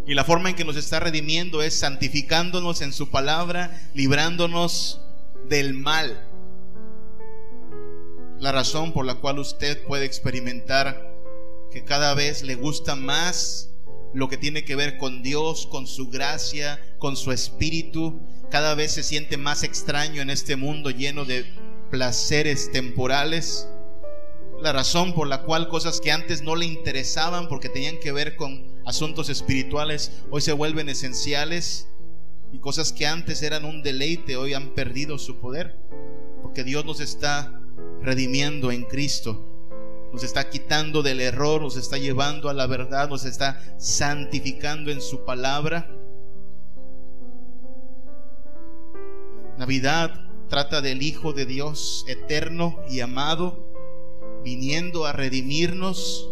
Y 0.07 0.15
la 0.15 0.25
forma 0.25 0.51
en 0.51 0.57
que 0.57 0.65
nos 0.65 0.77
está 0.77 1.01
redimiendo 1.01 1.63
es 1.63 1.75
santificándonos 1.75 2.81
en 2.81 2.93
su 2.93 3.11
palabra, 3.11 3.91
librándonos 3.93 5.01
del 5.49 5.75
mal. 5.75 6.23
La 8.39 8.53
razón 8.53 8.93
por 8.93 9.05
la 9.05 9.17
cual 9.17 9.39
usted 9.39 9.85
puede 9.85 10.05
experimentar 10.05 11.13
que 11.73 11.85
cada 11.85 12.15
vez 12.15 12.43
le 12.43 12.55
gusta 12.55 12.95
más 12.95 13.71
lo 14.17 14.31
que 14.31 14.39
tiene 14.39 14.65
que 14.65 14.77
ver 14.77 14.97
con 14.97 15.23
Dios, 15.23 15.67
con 15.67 15.87
su 15.87 16.09
gracia, 16.09 16.81
con 16.99 17.17
su 17.19 17.33
espíritu, 17.33 18.19
cada 18.51 18.75
vez 18.75 18.93
se 18.93 19.03
siente 19.03 19.37
más 19.37 19.63
extraño 19.63 20.23
en 20.23 20.31
este 20.31 20.57
mundo 20.57 20.89
lleno 20.89 21.27
de 21.27 21.45
placeres 21.91 22.73
temporales. 22.73 23.69
La 24.63 24.73
razón 24.73 25.13
por 25.13 25.27
la 25.29 25.43
cual 25.43 25.69
cosas 25.69 26.01
que 26.01 26.13
antes 26.13 26.41
no 26.41 26.57
le 26.57 26.65
interesaban 26.65 27.47
porque 27.47 27.69
tenían 27.69 27.99
que 28.01 28.11
ver 28.11 28.37
con 28.37 28.65
asuntos 28.87 29.29
espirituales 29.29 30.23
hoy 30.31 30.41
se 30.41 30.55
vuelven 30.55 30.89
esenciales 30.89 31.89
y 32.55 32.59
cosas 32.59 32.95
que 32.95 33.07
antes 33.07 33.43
eran 33.43 33.67
un 33.67 33.83
deleite 33.83 34.39
hoy 34.39 34.55
han 34.55 34.71
perdido 34.71 35.19
su 35.19 35.41
poder 35.41 35.77
porque 36.41 36.65
Dios 36.65 36.87
nos 36.87 37.01
está 37.01 37.61
redimiendo 38.01 38.73
en 38.73 38.85
Cristo. 38.85 39.56
Nos 40.13 40.23
está 40.23 40.49
quitando 40.49 41.03
del 41.03 41.21
error, 41.21 41.61
nos 41.61 41.77
está 41.77 41.99
llevando 41.99 42.49
a 42.49 42.55
la 42.55 42.67
verdad, 42.67 43.09
nos 43.09 43.25
está 43.25 43.61
santificando 43.79 44.91
en 44.91 45.01
su 45.01 45.25
palabra. 45.25 45.91
Navidad 49.59 50.27
trata 50.49 50.81
del 50.81 51.03
Hijo 51.03 51.33
de 51.33 51.47
Dios 51.47 52.05
eterno 52.09 52.81
y 52.89 53.01
amado, 53.01 53.67
viniendo 54.45 55.07
a 55.07 55.13
redimirnos 55.13 56.31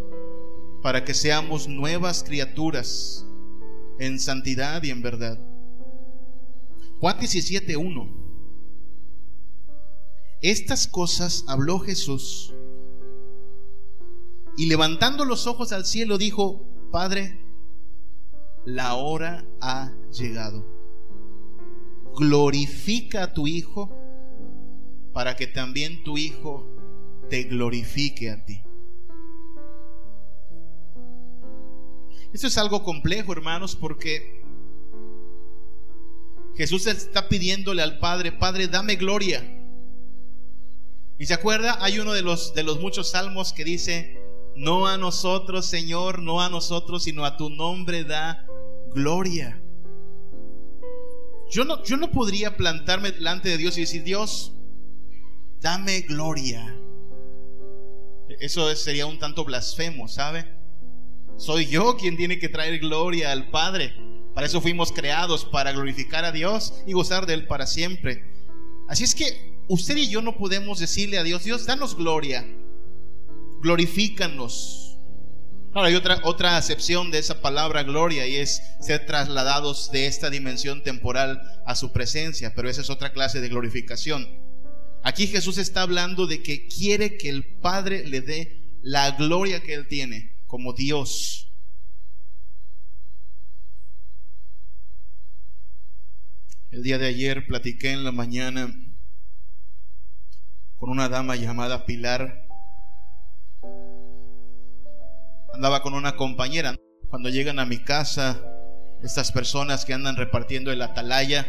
para 0.83 1.05
que 1.05 1.15
seamos 1.15 1.67
nuevas 1.67 2.23
criaturas 2.23 3.27
en 3.99 4.21
santidad 4.21 4.83
y 4.83 4.91
en 4.91 5.03
verdad. 5.03 5.39
Juan 7.01 7.19
17.1 7.19 8.09
Estas 10.43 10.87
cosas 10.87 11.45
habló 11.49 11.79
Jesús 11.79 12.55
y 14.57 14.67
levantando 14.67 15.25
los 15.25 15.47
ojos 15.47 15.73
al 15.73 15.85
cielo 15.85 16.19
dijo, 16.19 16.67
Padre, 16.91 17.41
la 18.65 18.95
hora 18.95 19.45
ha 19.61 19.93
llegado 20.11 20.75
glorifica 22.15 23.25
a 23.25 23.35
tu 23.35 23.47
Hijo 23.47 23.91
para 25.13 25.37
que 25.37 25.47
también 25.47 26.03
tu 26.05 26.17
Hijo 26.17 26.69
te 27.29 27.45
glorifique 27.45 28.31
a 28.31 28.45
ti. 28.45 28.63
Esto 32.33 32.49
es 32.49 32.59
algo 32.59 32.83
complejo, 32.83 33.33
hermanos, 33.33 33.77
porque 33.77 34.43
Jesús 36.57 36.87
está 36.87 37.29
pidiéndole 37.29 37.81
al 37.83 37.99
Padre, 37.99 38.33
Padre, 38.33 38.67
dame 38.67 38.97
gloria. 38.97 39.43
Y 41.17 41.27
se 41.27 41.35
acuerda, 41.35 41.79
hay 41.81 42.01
uno 42.01 42.13
de 42.13 42.23
los, 42.23 42.55
de 42.55 42.65
los 42.65 42.81
muchos 42.81 43.13
salmos 43.13 43.53
que 43.53 43.65
dice, 43.65 44.21
no 44.57 44.87
a 44.87 44.97
nosotros, 44.99 45.67
Señor, 45.67 46.21
no 46.21 46.41
a 46.41 46.49
nosotros, 46.49 47.05
sino 47.05 47.25
a 47.25 47.37
tu 47.37 47.51
nombre 47.51 48.05
da 48.05 48.47
gloria. 48.95 49.61
Yo 51.51 51.65
no, 51.65 51.83
yo 51.85 51.97
no 51.97 52.11
podría 52.11 52.57
plantarme 52.57 53.13
delante 53.13 53.49
de 53.49 53.59
Dios 53.59 53.77
y 53.79 53.83
decir, 53.83 54.03
Dios, 54.03 54.53
dame 55.61 56.01
gloria. 56.03 56.77
Eso 58.41 58.75
sería 58.75 59.07
un 59.07 59.19
tanto 59.19 59.45
blasfemo, 59.45 60.09
¿sabe? 60.09 60.47
Soy 61.37 61.67
yo 61.67 61.97
quien 61.97 62.17
tiene 62.17 62.39
que 62.39 62.49
traer 62.49 62.79
gloria 62.79 63.33
al 63.33 63.51
Padre. 63.51 63.95
Para 64.35 64.47
eso 64.47 64.61
fuimos 64.61 64.93
creados, 64.93 65.45
para 65.45 65.73
glorificar 65.73 66.25
a 66.25 66.33
Dios 66.33 66.83
y 66.87 66.93
gozar 66.93 67.27
de 67.27 67.35
Él 67.35 67.47
para 67.47 67.67
siempre. 67.67 68.25
Así 68.89 69.05
es 69.05 69.15
que 69.15 69.55
usted 69.69 69.97
y 69.97 70.09
yo 70.09 70.23
no 70.23 70.37
podemos 70.37 70.81
decirle 70.81 71.19
a 71.19 71.23
Dios, 71.23 71.45
Dios, 71.45 71.67
danos 71.67 71.97
gloria, 71.97 72.45
glorifícanos, 73.65 74.83
Ahora 75.73 75.89
hay 75.89 75.97
otra, 75.97 76.21
otra 76.23 76.57
acepción 76.57 77.11
de 77.11 77.19
esa 77.19 77.41
palabra 77.41 77.83
gloria 77.83 78.29
y 78.29 78.37
es 78.37 78.63
ser 78.81 79.07
trasladados 79.07 79.91
de 79.91 80.07
esta 80.07 80.31
dimensión 80.31 80.85
temporal 80.85 81.41
a 81.67 81.75
su 81.75 81.91
presencia, 81.91 82.55
pero 82.55 82.71
esa 82.71 82.83
es 82.83 82.91
otra 82.91 83.13
clase 83.13 83.41
de 83.41 83.49
glorificación. 83.49 84.29
Aquí 85.03 85.27
Jesús 85.27 85.59
está 85.59 85.83
hablando 85.83 86.29
de 86.29 86.45
que 86.45 86.69
quiere 86.69 87.17
que 87.17 87.29
el 87.29 87.59
Padre 87.59 88.07
le 88.07 88.21
dé 88.21 88.79
la 88.83 89.11
gloria 89.13 89.65
que 89.65 89.75
Él 89.75 89.89
tiene 89.89 90.45
como 90.47 90.75
Dios. 90.75 91.51
El 96.71 96.85
día 96.85 96.99
de 96.99 97.07
ayer 97.07 97.49
platiqué 97.49 97.91
en 97.91 98.05
la 98.05 98.13
mañana 98.13 98.73
con 100.77 100.91
una 100.91 101.09
dama 101.09 101.35
llamada 101.35 101.85
Pilar 101.85 102.44
andaba 105.55 105.83
con 105.83 105.95
una 105.95 106.17
compañera. 106.17 106.75
Cuando 107.09 107.29
llegan 107.29 107.61
a 107.61 107.65
mi 107.65 107.79
casa, 107.79 108.43
estas 109.03 109.31
personas 109.31 109.85
que 109.85 109.95
andan 109.95 110.17
repartiendo 110.17 110.73
el 110.73 110.83
atalaya, 110.83 111.47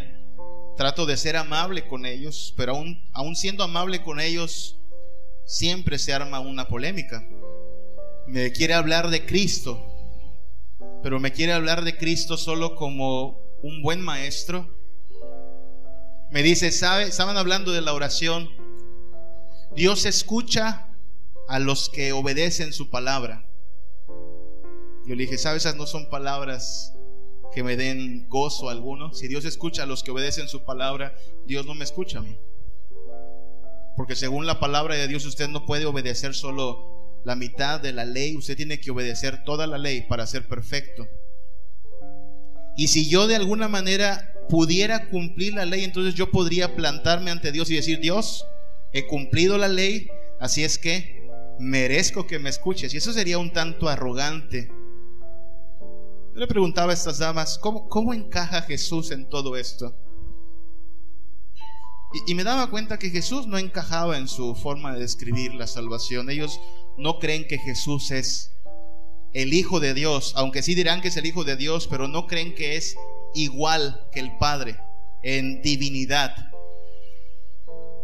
trato 0.78 1.06
de 1.06 1.18
ser 1.18 1.38
amable 1.38 1.88
con 1.88 2.06
ellos, 2.06 2.54
pero 2.56 2.74
aún, 2.74 3.10
aún 3.14 3.36
siendo 3.36 3.64
amable 3.64 4.04
con 4.04 4.20
ellos, 4.20 4.80
siempre 5.46 5.98
se 5.98 6.14
arma 6.14 6.40
una 6.40 6.68
polémica. 6.68 7.28
Me 8.28 8.52
quiere 8.52 8.76
hablar 8.76 9.10
de 9.10 9.26
Cristo, 9.26 9.84
pero 11.02 11.20
me 11.20 11.32
quiere 11.32 11.54
hablar 11.54 11.84
de 11.84 11.98
Cristo 11.98 12.38
solo 12.38 12.76
como 12.76 13.40
un 13.64 13.82
buen 13.82 14.02
maestro. 14.02 14.70
Me 16.32 16.44
dice, 16.44 16.72
¿sabe? 16.72 17.04
Estaban 17.04 17.38
hablando 17.38 17.72
de 17.72 17.82
la 17.82 17.94
oración. 17.94 18.50
Dios 19.76 20.06
escucha 20.06 20.90
a 21.48 21.60
los 21.60 21.90
que 21.90 22.12
obedecen 22.12 22.72
su 22.72 22.90
palabra. 22.90 23.46
Yo 25.06 25.16
le 25.16 25.24
dije, 25.24 25.38
¿sabes? 25.38 25.64
Esas 25.64 25.76
no 25.76 25.86
son 25.86 26.10
palabras 26.10 26.94
que 27.54 27.64
me 27.64 27.78
den 27.78 28.28
gozo 28.28 28.70
alguno. 28.70 29.14
Si 29.14 29.28
Dios 29.28 29.46
escucha 29.46 29.84
a 29.84 29.86
los 29.86 30.04
que 30.04 30.12
obedecen 30.12 30.48
su 30.48 30.64
palabra, 30.64 31.16
Dios 31.46 31.66
no 31.66 31.76
me 31.76 31.84
escucha 31.84 32.20
a 32.20 32.22
mí. 32.22 32.38
Porque 33.96 34.16
según 34.16 34.46
la 34.46 34.60
palabra 34.60 34.96
de 34.96 35.08
Dios 35.08 35.26
usted 35.26 35.48
no 35.48 35.66
puede 35.66 35.86
obedecer 35.86 36.34
solo 36.34 37.22
la 37.24 37.36
mitad 37.36 37.80
de 37.80 37.94
la 37.94 38.06
ley, 38.06 38.36
usted 38.36 38.58
tiene 38.58 38.80
que 38.80 38.92
obedecer 38.92 39.44
toda 39.44 39.68
la 39.68 39.78
ley 39.78 40.02
para 40.02 40.28
ser 40.28 40.48
perfecto. 40.48 41.08
Y 42.76 42.88
si 42.88 43.08
yo 43.10 43.28
de 43.28 43.36
alguna 43.36 43.68
manera 43.68 44.34
pudiera 44.50 45.08
cumplir 45.08 45.54
la 45.54 45.66
ley, 45.66 45.84
entonces 45.84 46.14
yo 46.14 46.30
podría 46.30 46.76
plantarme 46.76 47.32
ante 47.32 47.52
Dios 47.52 47.70
y 47.72 47.76
decir, 47.76 48.00
Dios, 48.00 48.46
he 48.92 49.08
cumplido 49.08 49.58
la 49.58 49.70
ley, 49.70 50.10
así 50.40 50.64
es 50.64 50.78
que 50.78 51.30
merezco 51.58 52.28
que 52.28 52.38
me 52.38 52.50
escuches. 52.50 52.94
Y 52.94 52.98
eso 52.98 53.14
sería 53.14 53.38
un 53.38 53.52
tanto 53.52 53.88
arrogante. 53.88 54.70
Yo 56.36 56.42
le 56.42 56.48
preguntaba 56.48 56.92
a 56.92 56.94
estas 56.94 57.20
damas, 57.20 57.58
¿cómo, 57.58 57.88
cómo 57.88 58.14
encaja 58.14 58.62
Jesús 58.64 59.12
en 59.12 59.30
todo 59.30 59.56
esto? 59.56 59.96
Y, 62.14 62.34
y, 62.34 62.36
me 62.36 62.44
daba 62.44 62.70
cuenta 62.70 63.00
que 63.00 63.10
Jesús 63.10 63.48
no 63.48 63.58
encajaba 63.58 64.18
en 64.18 64.28
su 64.28 64.54
forma 64.54 64.94
de 64.94 65.00
describir 65.00 65.54
la 65.54 65.66
salvación. 65.66 66.30
Ellos 66.30 66.60
no 66.98 67.20
creen 67.20 67.48
que 67.48 67.58
Jesús 67.58 68.12
es 68.12 68.52
el 69.32 69.54
Hijo 69.54 69.80
de 69.80 69.94
Dios, 69.94 70.34
aunque 70.36 70.62
sí 70.62 70.76
dirán 70.76 71.00
que 71.00 71.08
es 71.08 71.16
el 71.16 71.26
Hijo 71.26 71.46
de 71.46 71.56
Dios, 71.56 71.88
pero 71.88 72.10
no 72.10 72.28
creen 72.28 72.54
que 72.54 72.76
es 72.76 72.98
igual 73.34 74.06
que 74.12 74.20
el 74.20 74.36
Padre 74.38 74.78
en 75.24 75.62
divinidad. 75.62 76.36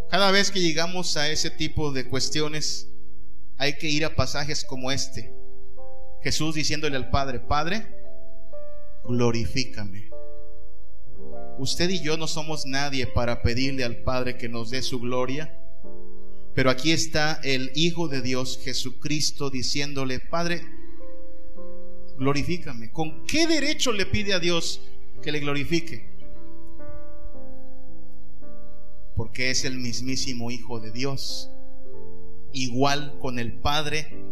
Cada 0.09 0.31
vez 0.31 0.51
que 0.51 0.61
llegamos 0.61 1.17
a 1.17 1.29
ese 1.29 1.49
tipo 1.49 1.91
de 1.91 2.07
cuestiones, 2.07 2.87
hay 3.57 3.77
que 3.77 3.89
ir 3.89 4.05
a 4.05 4.15
pasajes 4.15 4.63
como 4.63 4.89
este. 4.89 5.33
Jesús 6.23 6.55
diciéndole 6.55 6.95
al 6.95 7.09
Padre, 7.09 7.41
Padre, 7.41 8.00
glorifícame. 9.07 10.09
Usted 11.57 11.89
y 11.89 12.01
yo 12.01 12.17
no 12.17 12.27
somos 12.27 12.65
nadie 12.65 13.07
para 13.07 13.41
pedirle 13.41 13.83
al 13.83 13.97
Padre 13.97 14.37
que 14.37 14.49
nos 14.49 14.69
dé 14.69 14.81
su 14.81 14.99
gloria, 14.99 15.57
pero 16.53 16.69
aquí 16.69 16.91
está 16.91 17.39
el 17.43 17.71
Hijo 17.75 18.07
de 18.07 18.21
Dios, 18.21 18.59
Jesucristo, 18.63 19.49
diciéndole, 19.49 20.19
Padre, 20.19 20.61
glorifícame. 22.17 22.91
¿Con 22.91 23.25
qué 23.25 23.47
derecho 23.47 23.91
le 23.91 24.05
pide 24.05 24.33
a 24.33 24.39
Dios 24.39 24.81
que 25.21 25.31
le 25.31 25.39
glorifique? 25.39 26.05
Porque 29.15 29.51
es 29.51 29.65
el 29.65 29.77
mismísimo 29.77 30.51
Hijo 30.51 30.79
de 30.79 30.91
Dios, 30.91 31.51
igual 32.53 33.17
con 33.19 33.39
el 33.39 33.53
Padre 33.53 34.30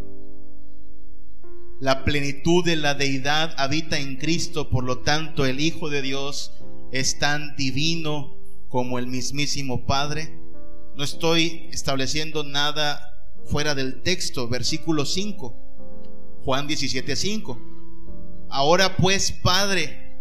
la 1.79 2.03
plenitud 2.03 2.63
de 2.65 2.75
la 2.75 2.93
deidad 2.93 3.53
habita 3.57 3.99
en 3.99 4.17
Cristo, 4.17 4.69
por 4.69 4.83
lo 4.83 4.99
tanto 4.99 5.45
el 5.45 5.61
Hijo 5.61 5.89
de 5.89 6.01
Dios 6.01 6.51
es 6.91 7.19
tan 7.19 7.55
divino 7.55 8.35
como 8.67 8.99
el 8.99 9.07
mismísimo 9.07 9.85
Padre. 9.85 10.37
No 10.95 11.03
estoy 11.03 11.69
estableciendo 11.71 12.43
nada 12.43 13.31
fuera 13.45 13.75
del 13.75 14.01
texto, 14.01 14.49
versículo 14.49 15.05
5. 15.05 15.55
Juan 16.43 16.67
17:5. 16.67 17.57
Ahora 18.49 18.97
pues, 18.97 19.31
Padre, 19.31 20.17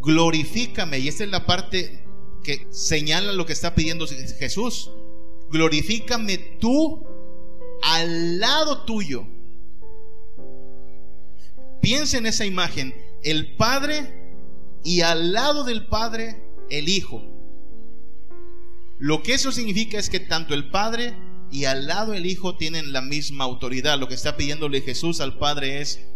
glorifícame. 0.00 0.98
Y 0.98 1.08
esta 1.08 1.22
es 1.24 1.30
la 1.30 1.46
parte 1.46 2.04
que 2.42 2.66
señala 2.70 3.32
lo 3.32 3.46
que 3.46 3.52
está 3.52 3.74
pidiendo 3.74 4.06
Jesús. 4.06 4.90
Glorifícame 5.50 6.38
tú 6.58 7.06
al 7.82 8.40
lado 8.40 8.84
tuyo. 8.84 9.37
Piensa 11.88 12.18
en 12.18 12.26
esa 12.26 12.44
imagen. 12.44 12.94
El 13.22 13.56
Padre 13.56 14.12
y 14.84 15.00
al 15.00 15.32
lado 15.32 15.64
del 15.64 15.86
Padre 15.86 16.36
el 16.68 16.86
Hijo. 16.86 17.22
Lo 18.98 19.22
que 19.22 19.32
eso 19.32 19.52
significa 19.52 19.98
es 19.98 20.10
que 20.10 20.20
tanto 20.20 20.52
el 20.52 20.68
Padre 20.68 21.16
y 21.50 21.64
al 21.64 21.86
lado 21.86 22.12
el 22.12 22.26
Hijo 22.26 22.58
tienen 22.58 22.92
la 22.92 23.00
misma 23.00 23.44
autoridad. 23.44 23.98
Lo 23.98 24.06
que 24.06 24.16
está 24.16 24.36
pidiéndole 24.36 24.82
Jesús 24.82 25.22
al 25.22 25.38
Padre 25.38 25.80
es, 25.80 26.06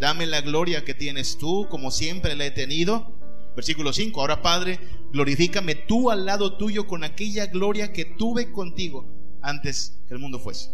dame 0.00 0.26
la 0.26 0.40
gloria 0.40 0.84
que 0.84 0.94
tienes 0.94 1.38
tú, 1.38 1.68
como 1.70 1.92
siempre 1.92 2.34
la 2.34 2.46
he 2.46 2.50
tenido. 2.50 3.16
Versículo 3.54 3.92
5, 3.92 4.20
ahora 4.20 4.42
Padre, 4.42 4.80
glorifícame 5.12 5.76
tú 5.76 6.10
al 6.10 6.26
lado 6.26 6.56
tuyo 6.56 6.88
con 6.88 7.04
aquella 7.04 7.46
gloria 7.46 7.92
que 7.92 8.04
tuve 8.04 8.50
contigo 8.50 9.06
antes 9.42 9.96
que 10.08 10.14
el 10.14 10.18
mundo 10.18 10.40
fuese. 10.40 10.70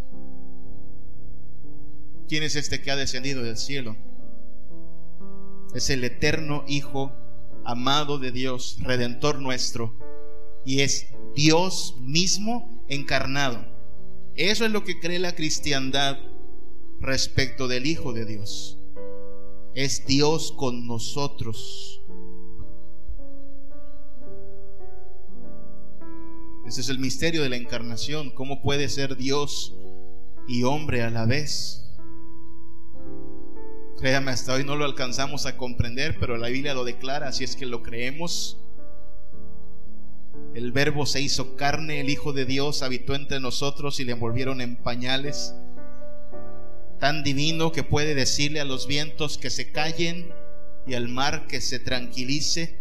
¿Quién 2.26 2.42
es 2.42 2.56
este 2.56 2.80
que 2.80 2.90
ha 2.90 2.96
descendido 2.96 3.42
del 3.42 3.58
cielo? 3.58 4.05
Es 5.76 5.90
el 5.90 6.04
eterno 6.04 6.64
Hijo 6.66 7.12
amado 7.62 8.18
de 8.18 8.32
Dios, 8.32 8.78
redentor 8.80 9.40
nuestro, 9.42 9.94
y 10.64 10.80
es 10.80 11.08
Dios 11.34 11.96
mismo 12.00 12.82
encarnado. 12.88 13.62
Eso 14.36 14.64
es 14.64 14.72
lo 14.72 14.84
que 14.84 14.98
cree 15.00 15.18
la 15.18 15.34
cristiandad 15.34 16.16
respecto 16.98 17.68
del 17.68 17.84
Hijo 17.84 18.14
de 18.14 18.24
Dios. 18.24 18.78
Es 19.74 20.06
Dios 20.06 20.50
con 20.52 20.86
nosotros. 20.86 22.00
Ese 26.66 26.80
es 26.80 26.88
el 26.88 26.98
misterio 26.98 27.42
de 27.42 27.50
la 27.50 27.56
encarnación. 27.56 28.30
¿Cómo 28.30 28.62
puede 28.62 28.88
ser 28.88 29.18
Dios 29.18 29.76
y 30.48 30.62
hombre 30.62 31.02
a 31.02 31.10
la 31.10 31.26
vez? 31.26 31.85
Créame, 33.98 34.30
hasta 34.30 34.52
hoy 34.52 34.62
no 34.62 34.76
lo 34.76 34.84
alcanzamos 34.84 35.46
a 35.46 35.56
comprender, 35.56 36.18
pero 36.20 36.36
la 36.36 36.48
Biblia 36.48 36.74
lo 36.74 36.84
declara, 36.84 37.28
así 37.28 37.44
es 37.44 37.56
que 37.56 37.64
lo 37.64 37.82
creemos. 37.82 38.58
El 40.54 40.70
verbo 40.70 41.06
se 41.06 41.22
hizo 41.22 41.56
carne, 41.56 42.00
el 42.00 42.10
Hijo 42.10 42.34
de 42.34 42.44
Dios 42.44 42.82
habitó 42.82 43.14
entre 43.14 43.40
nosotros 43.40 43.98
y 43.98 44.04
le 44.04 44.12
envolvieron 44.12 44.60
en 44.60 44.76
pañales. 44.76 45.54
Tan 47.00 47.24
divino 47.24 47.72
que 47.72 47.84
puede 47.84 48.14
decirle 48.14 48.60
a 48.60 48.66
los 48.66 48.86
vientos 48.86 49.38
que 49.38 49.48
se 49.48 49.72
callen 49.72 50.30
y 50.86 50.92
al 50.92 51.08
mar 51.08 51.46
que 51.46 51.62
se 51.62 51.78
tranquilice. 51.78 52.78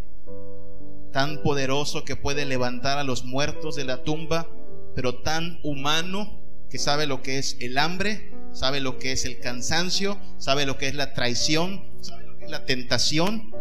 Tan 1.13 1.41
poderoso 1.41 2.03
que 2.03 2.17
puede 2.17 2.45
levantar 2.45 2.97
a 2.97 3.05
los 3.05 3.23
muertos 3.23 3.77
de 3.77 3.85
la 3.85 4.03
tumba, 4.03 4.49
pero 4.95 5.15
tan 5.21 5.61
humano 5.63 6.41
que 6.69 6.77
sabe 6.77 7.07
lo 7.07 7.21
que 7.21 7.37
es 7.37 7.55
el 7.61 7.77
hambre 7.77 8.34
sabe 8.55 8.79
lo 8.79 8.97
que 8.97 9.11
es 9.11 9.25
el 9.25 9.39
cansancio, 9.39 10.17
sabe 10.37 10.65
lo 10.65 10.77
que 10.77 10.87
es 10.87 10.95
la 10.95 11.13
traición, 11.13 11.83
sabe 11.99 12.25
lo 12.25 12.37
que 12.37 12.45
es 12.45 12.51
la 12.51 12.65
tentación 12.65 13.53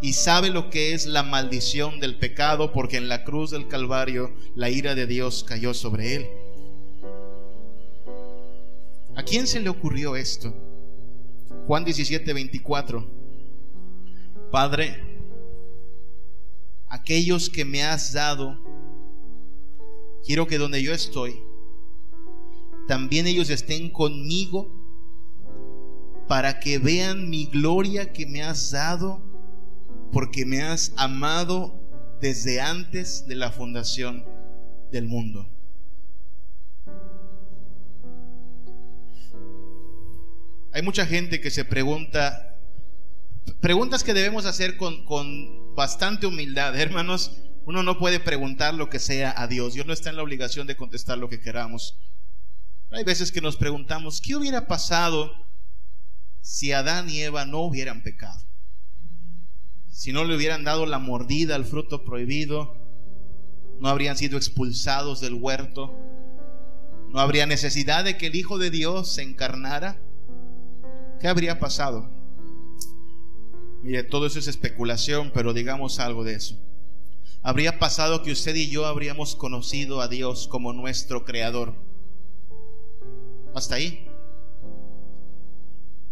y 0.00 0.12
sabe 0.12 0.50
lo 0.50 0.70
que 0.70 0.94
es 0.94 1.06
la 1.06 1.24
maldición 1.24 1.98
del 1.98 2.16
pecado, 2.16 2.72
porque 2.72 2.96
en 2.96 3.08
la 3.08 3.24
cruz 3.24 3.50
del 3.50 3.66
Calvario 3.66 4.32
la 4.54 4.70
ira 4.70 4.94
de 4.94 5.08
Dios 5.08 5.42
cayó 5.42 5.74
sobre 5.74 6.14
él. 6.14 6.28
¿A 9.16 9.24
quién 9.24 9.48
se 9.48 9.58
le 9.58 9.68
ocurrió 9.68 10.14
esto? 10.14 10.54
Juan 11.66 11.84
17, 11.84 12.32
24. 12.32 13.04
Padre, 14.52 15.02
aquellos 16.88 17.50
que 17.50 17.64
me 17.64 17.82
has 17.82 18.12
dado, 18.12 18.56
quiero 20.24 20.46
que 20.46 20.58
donde 20.58 20.80
yo 20.82 20.92
estoy, 20.92 21.42
también 22.86 23.26
ellos 23.26 23.50
estén 23.50 23.90
conmigo 23.90 24.70
para 26.28 26.60
que 26.60 26.78
vean 26.78 27.28
mi 27.28 27.46
gloria 27.46 28.12
que 28.12 28.26
me 28.26 28.42
has 28.42 28.70
dado, 28.70 29.22
porque 30.12 30.44
me 30.44 30.62
has 30.62 30.92
amado 30.96 31.80
desde 32.20 32.60
antes 32.60 33.26
de 33.26 33.34
la 33.34 33.50
fundación 33.50 34.24
del 34.90 35.06
mundo. 35.06 35.48
Hay 40.72 40.82
mucha 40.82 41.06
gente 41.06 41.40
que 41.40 41.50
se 41.50 41.64
pregunta, 41.64 42.58
preguntas 43.60 44.02
que 44.02 44.12
debemos 44.12 44.44
hacer 44.44 44.76
con, 44.76 45.04
con 45.04 45.74
bastante 45.74 46.26
humildad, 46.26 46.78
hermanos. 46.80 47.40
Uno 47.66 47.82
no 47.82 47.98
puede 47.98 48.20
preguntar 48.20 48.74
lo 48.74 48.90
que 48.90 48.98
sea 48.98 49.32
a 49.36 49.46
Dios. 49.46 49.72
Dios 49.72 49.86
no 49.86 49.94
está 49.94 50.10
en 50.10 50.16
la 50.16 50.22
obligación 50.22 50.66
de 50.66 50.76
contestar 50.76 51.16
lo 51.16 51.30
que 51.30 51.40
queramos. 51.40 51.96
Hay 52.90 53.04
veces 53.04 53.32
que 53.32 53.40
nos 53.40 53.56
preguntamos, 53.56 54.20
¿qué 54.20 54.36
hubiera 54.36 54.66
pasado 54.66 55.32
si 56.40 56.72
Adán 56.72 57.08
y 57.10 57.20
Eva 57.20 57.44
no 57.44 57.60
hubieran 57.60 58.02
pecado? 58.02 58.40
Si 59.88 60.12
no 60.12 60.24
le 60.24 60.36
hubieran 60.36 60.64
dado 60.64 60.86
la 60.86 60.98
mordida 60.98 61.54
al 61.54 61.64
fruto 61.64 62.04
prohibido, 62.04 62.76
no 63.80 63.88
habrían 63.88 64.16
sido 64.16 64.36
expulsados 64.36 65.20
del 65.20 65.34
huerto, 65.34 65.94
no 67.10 67.20
habría 67.20 67.46
necesidad 67.46 68.04
de 68.04 68.16
que 68.16 68.26
el 68.26 68.34
Hijo 68.34 68.58
de 68.58 68.70
Dios 68.70 69.14
se 69.14 69.22
encarnara. 69.22 70.00
¿Qué 71.20 71.28
habría 71.28 71.58
pasado? 71.60 72.10
Mire, 73.82 74.02
todo 74.02 74.26
eso 74.26 74.38
es 74.38 74.48
especulación, 74.48 75.30
pero 75.32 75.52
digamos 75.52 76.00
algo 76.00 76.24
de 76.24 76.34
eso. 76.34 76.58
Habría 77.42 77.78
pasado 77.78 78.22
que 78.22 78.32
usted 78.32 78.54
y 78.54 78.68
yo 78.68 78.86
habríamos 78.86 79.36
conocido 79.36 80.00
a 80.00 80.08
Dios 80.08 80.48
como 80.48 80.72
nuestro 80.72 81.24
Creador 81.24 81.76
hasta 83.54 83.76
ahí. 83.76 84.06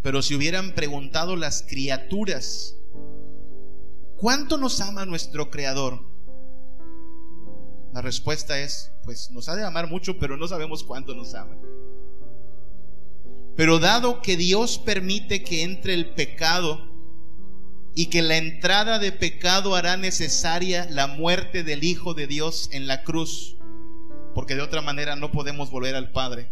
Pero 0.03 0.23
si 0.23 0.35
hubieran 0.35 0.75
preguntado 0.75 1.37
las 1.37 1.63
criaturas, 1.63 2.77
¿cuánto 4.17 4.59
nos 4.59 4.81
ama 4.81 5.07
nuestro 5.07 5.51
Creador? 5.51 6.01
La 7.93 8.01
respuesta 8.01 8.59
es, 8.59 8.93
pues 9.05 9.31
nos 9.31 9.49
ha 9.49 9.57
de 9.57 9.65
amar 9.65 9.89
mucho, 9.89 10.19
pero 10.19 10.37
no 10.37 10.49
sabemos 10.49 10.83
cuánto 10.83 11.15
nos 11.15 11.35
ama. 11.35 11.57
Pero 13.55 13.79
dado 13.79 14.23
que 14.23 14.37
Dios 14.37 14.79
permite 14.79 15.45
que 15.45 15.63
entre 15.63 15.95
el 15.95 16.15
pecado 16.15 16.89
y 17.95 18.07
que 18.07 18.23
la 18.23 18.39
entrada 18.39 18.99
de 18.99 19.13
pecado 19.13 19.77
hará 19.77 19.99
necesaria 19.99 20.89
la 20.91 21.07
muerte 21.07 21.63
del 21.63 21.85
Hijo 21.85 22.15
de 22.15 22.27
Dios 22.27 22.71
en 22.73 22.87
la 22.87 23.05
cruz, 23.05 23.59
porque 24.35 24.55
de 24.55 24.63
otra 24.63 24.81
manera 24.81 25.15
no 25.15 25.31
podemos 25.31 25.71
volver 25.71 25.95
al 25.95 26.11
Padre 26.11 26.51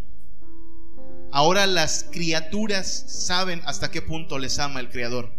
Ahora 1.33 1.65
las 1.65 2.05
criaturas 2.11 3.05
saben 3.07 3.61
hasta 3.65 3.89
qué 3.89 4.01
punto 4.01 4.37
les 4.37 4.59
ama 4.59 4.81
el 4.81 4.89
Creador. 4.89 5.31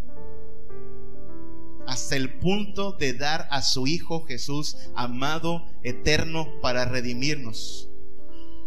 Hasta 1.87 2.17
el 2.17 2.39
punto 2.39 2.93
de 2.93 3.13
dar 3.13 3.47
a 3.51 3.61
su 3.61 3.87
Hijo 3.87 4.25
Jesús 4.25 4.77
amado, 4.95 5.67
eterno, 5.83 6.49
para 6.63 6.87
redimirnos. 6.87 7.91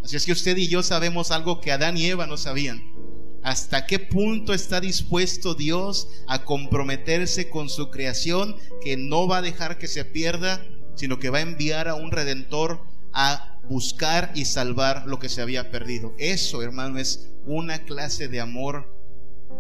Así 0.03 0.15
es 0.15 0.25
que 0.25 0.33
usted 0.33 0.55
y 0.57 0.67
yo 0.67 0.83
sabemos 0.83 1.31
algo 1.31 1.61
que 1.61 1.71
Adán 1.71 1.97
y 1.97 2.05
Eva 2.05 2.27
no 2.27 2.37
sabían. 2.37 2.93
¿Hasta 3.41 3.87
qué 3.87 3.97
punto 3.97 4.53
está 4.53 4.79
dispuesto 4.79 5.55
Dios 5.55 6.07
a 6.27 6.43
comprometerse 6.43 7.49
con 7.49 7.69
su 7.69 7.89
creación 7.89 8.55
que 8.83 8.97
no 8.97 9.27
va 9.27 9.37
a 9.37 9.41
dejar 9.41 9.79
que 9.79 9.87
se 9.87 10.05
pierda, 10.05 10.63
sino 10.95 11.17
que 11.17 11.31
va 11.31 11.39
a 11.39 11.41
enviar 11.41 11.87
a 11.87 11.95
un 11.95 12.11
redentor 12.11 12.81
a 13.13 13.54
buscar 13.69 14.31
y 14.35 14.45
salvar 14.45 15.07
lo 15.07 15.19
que 15.19 15.29
se 15.29 15.41
había 15.41 15.71
perdido. 15.71 16.13
Eso, 16.17 16.61
hermano, 16.61 16.99
es 16.99 17.31
una 17.45 17.85
clase 17.85 18.27
de 18.27 18.39
amor 18.39 18.93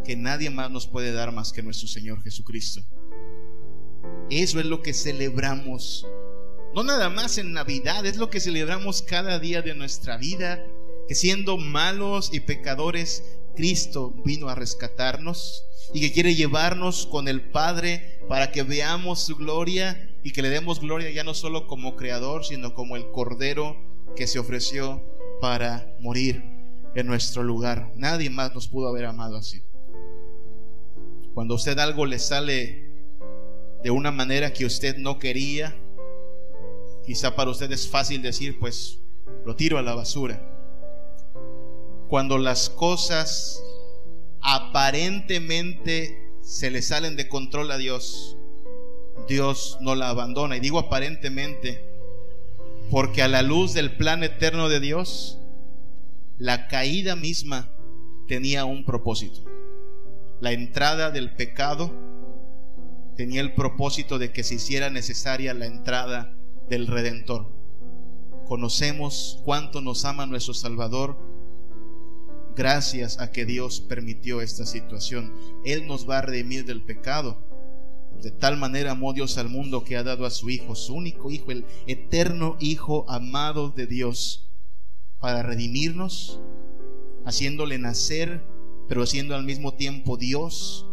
que 0.03 0.15
nadie 0.15 0.49
más 0.49 0.69
nos 0.71 0.87
puede 0.87 1.11
dar 1.11 1.31
más 1.31 1.51
que 1.51 1.63
nuestro 1.63 1.87
Señor 1.87 2.21
Jesucristo. 2.23 2.81
Eso 4.29 4.59
es 4.59 4.65
lo 4.65 4.81
que 4.81 4.93
celebramos. 4.93 6.07
No 6.73 6.83
nada 6.83 7.09
más 7.09 7.37
en 7.37 7.53
Navidad, 7.53 8.05
es 8.05 8.17
lo 8.17 8.29
que 8.29 8.39
celebramos 8.39 9.01
cada 9.01 9.39
día 9.39 9.61
de 9.61 9.75
nuestra 9.75 10.17
vida, 10.17 10.63
que 11.07 11.15
siendo 11.15 11.57
malos 11.57 12.31
y 12.33 12.41
pecadores, 12.41 13.23
Cristo 13.55 14.13
vino 14.25 14.49
a 14.49 14.55
rescatarnos 14.55 15.63
y 15.93 16.01
que 16.01 16.11
quiere 16.11 16.35
llevarnos 16.35 17.07
con 17.07 17.27
el 17.27 17.49
Padre 17.49 18.19
para 18.27 18.51
que 18.51 18.63
veamos 18.63 19.25
su 19.25 19.35
gloria 19.35 20.09
y 20.23 20.31
que 20.31 20.41
le 20.41 20.49
demos 20.49 20.81
gloria 20.81 21.11
ya 21.11 21.23
no 21.23 21.33
solo 21.33 21.67
como 21.67 21.95
creador, 21.95 22.43
sino 22.43 22.73
como 22.73 22.95
el 22.95 23.09
Cordero 23.11 23.94
que 24.15 24.27
se 24.27 24.39
ofreció 24.39 25.03
para 25.41 25.95
morir 25.99 26.43
en 26.95 27.07
nuestro 27.07 27.43
lugar. 27.43 27.91
Nadie 27.95 28.29
más 28.29 28.53
nos 28.55 28.67
pudo 28.67 28.87
haber 28.87 29.05
amado 29.05 29.37
así. 29.37 29.63
Cuando 31.33 31.53
a 31.53 31.57
usted 31.57 31.77
algo 31.79 32.05
le 32.05 32.17
sale 32.19 32.85
de 33.83 33.91
una 33.91 34.11
manera 34.11 34.53
que 34.53 34.65
usted 34.65 34.97
no 34.97 35.19
quería, 35.19 35.75
quizá 37.05 37.35
para 37.35 37.51
usted 37.51 37.71
es 37.71 37.87
fácil 37.87 38.21
decir, 38.21 38.57
pues 38.57 38.99
lo 39.45 39.55
tiro 39.55 39.77
a 39.77 39.81
la 39.81 39.93
basura. 39.93 40.41
Cuando 42.07 42.37
las 42.37 42.69
cosas 42.69 43.61
aparentemente 44.41 46.31
se 46.41 46.71
le 46.71 46.81
salen 46.81 47.15
de 47.15 47.27
control 47.27 47.71
a 47.71 47.77
Dios, 47.77 48.37
Dios 49.27 49.77
no 49.81 49.95
la 49.95 50.09
abandona. 50.09 50.55
Y 50.57 50.59
digo 50.61 50.79
aparentemente, 50.79 51.94
porque 52.89 53.21
a 53.21 53.27
la 53.27 53.41
luz 53.41 53.73
del 53.73 53.95
plan 53.95 54.23
eterno 54.23 54.69
de 54.69 54.79
Dios, 54.79 55.39
la 56.37 56.67
caída 56.67 57.15
misma 57.15 57.69
tenía 58.27 58.65
un 58.65 58.85
propósito. 58.85 59.41
La 60.41 60.51
entrada 60.51 61.11
del 61.11 61.35
pecado 61.35 61.91
tenía 63.15 63.41
el 63.41 63.53
propósito 63.53 64.19
de 64.19 64.31
que 64.31 64.43
se 64.43 64.55
hiciera 64.55 64.89
necesaria 64.89 65.53
la 65.53 65.65
entrada 65.65 66.35
del 66.69 66.87
Redentor. 66.87 67.51
Conocemos 68.47 69.41
cuánto 69.45 69.81
nos 69.81 70.05
ama 70.05 70.25
nuestro 70.25 70.53
Salvador 70.53 71.17
gracias 72.55 73.19
a 73.19 73.31
que 73.31 73.45
Dios 73.45 73.81
permitió 73.81 74.41
esta 74.41 74.65
situación. 74.65 75.33
Él 75.63 75.87
nos 75.87 76.09
va 76.09 76.19
a 76.19 76.21
redimir 76.21 76.65
del 76.65 76.81
pecado. 76.83 77.41
De 78.21 78.31
tal 78.31 78.57
manera 78.57 78.91
amó 78.91 79.13
Dios 79.13 79.37
al 79.37 79.49
mundo 79.49 79.83
que 79.83 79.97
ha 79.97 80.03
dado 80.03 80.25
a 80.25 80.31
su 80.31 80.49
Hijo, 80.49 80.75
su 80.75 80.93
único 80.95 81.29
Hijo, 81.29 81.51
el 81.51 81.65
eterno 81.87 82.57
Hijo 82.59 83.05
amado 83.07 83.69
de 83.69 83.87
Dios, 83.87 84.49
para 85.19 85.43
redimirnos, 85.43 86.39
haciéndole 87.25 87.77
nacer, 87.77 88.43
pero 88.87 89.05
siendo 89.05 89.35
al 89.35 89.43
mismo 89.43 89.73
tiempo 89.73 90.17
Dios, 90.17 90.85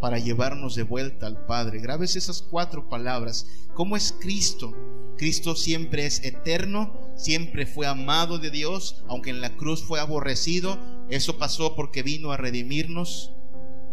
para 0.00 0.18
llevarnos 0.18 0.74
de 0.74 0.82
vuelta 0.82 1.26
al 1.26 1.46
Padre. 1.46 1.80
Grabes 1.80 2.16
esas 2.16 2.42
cuatro 2.42 2.88
palabras. 2.88 3.46
¿Cómo 3.74 3.96
es 3.96 4.14
Cristo? 4.18 4.74
Cristo 5.16 5.56
siempre 5.56 6.04
es 6.04 6.22
eterno, 6.24 6.92
siempre 7.16 7.66
fue 7.66 7.86
amado 7.86 8.38
de 8.38 8.50
Dios, 8.50 9.02
aunque 9.08 9.30
en 9.30 9.40
la 9.40 9.56
cruz 9.56 9.82
fue 9.82 9.98
aborrecido. 9.98 10.78
Eso 11.08 11.38
pasó 11.38 11.74
porque 11.74 12.02
vino 12.02 12.32
a 12.32 12.36
redimirnos. 12.36 13.32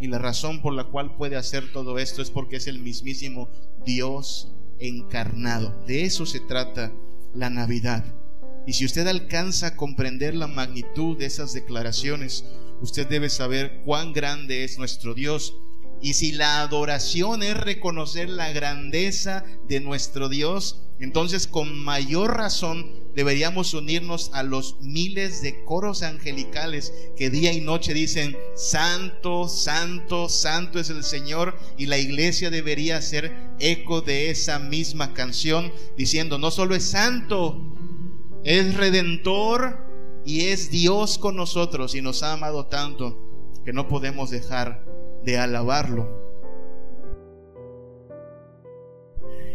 Y 0.04 0.08
la 0.08 0.20
razón 0.20 0.62
por 0.62 0.74
la 0.74 0.84
cual 0.84 1.16
puede 1.16 1.38
hacer 1.38 1.72
todo 1.72 1.98
esto 1.98 2.22
es 2.22 2.30
porque 2.30 2.58
es 2.58 2.68
el 2.68 2.80
mismísimo 2.80 3.48
Dios 3.86 4.52
encarnado. 4.78 5.82
De 5.88 6.04
eso 6.04 6.26
se 6.26 6.42
trata 6.42 6.92
la 7.34 7.50
Navidad. 7.50 8.04
Y 8.68 8.74
si 8.74 8.84
usted 8.84 9.08
alcanza 9.08 9.68
a 9.68 9.76
comprender 9.78 10.36
la 10.36 10.48
magnitud 10.48 11.18
de 11.18 11.28
esas 11.28 11.54
declaraciones, 11.54 12.44
usted 12.82 13.08
debe 13.08 13.30
saber 13.30 13.82
cuán 13.86 14.12
grande 14.12 14.66
es 14.66 14.78
nuestro 14.78 15.14
Dios 15.14 15.56
y 16.04 16.16
si 16.16 16.34
la 16.34 16.60
adoración 16.60 17.44
es 17.44 17.56
reconocer 17.56 18.30
la 18.30 18.52
grandeza 18.52 19.46
de 19.70 19.80
nuestro 19.80 20.28
Dios, 20.28 20.82
entonces 21.00 21.48
con 21.48 21.74
mayor 21.80 22.36
razón 22.36 22.92
deberíamos 23.16 23.74
unirnos 23.74 24.30
a 24.34 24.44
los 24.44 24.82
miles 24.82 25.42
de 25.42 25.64
coros 25.64 26.04
angelicales 26.04 26.94
que 27.16 27.30
día 27.30 27.54
y 27.54 27.62
noche 27.62 27.94
dicen, 27.94 28.36
Santo, 28.54 29.48
Santo, 29.48 30.28
Santo 30.28 30.78
es 30.78 30.90
el 30.90 31.06
Señor. 31.06 31.58
Y 31.78 31.86
la 31.86 31.98
iglesia 31.98 32.50
debería 32.50 32.98
hacer 32.98 33.34
eco 33.60 34.02
de 34.02 34.30
esa 34.30 34.60
misma 34.60 35.14
canción, 35.14 35.72
diciendo, 35.96 36.38
no 36.38 36.52
solo 36.52 36.76
es 36.76 36.84
Santo, 36.84 37.62
es 38.44 38.76
Redentor 38.76 39.88
y 40.26 40.48
es 40.48 40.70
Dios 40.70 41.18
con 41.18 41.38
nosotros 41.38 41.96
y 41.96 42.02
nos 42.02 42.24
ha 42.24 42.34
amado 42.34 42.66
tanto 42.66 43.18
que 43.64 43.72
no 43.72 43.88
podemos 43.88 44.30
dejar 44.30 44.93
de 45.24 45.38
alabarlo. 45.38 46.22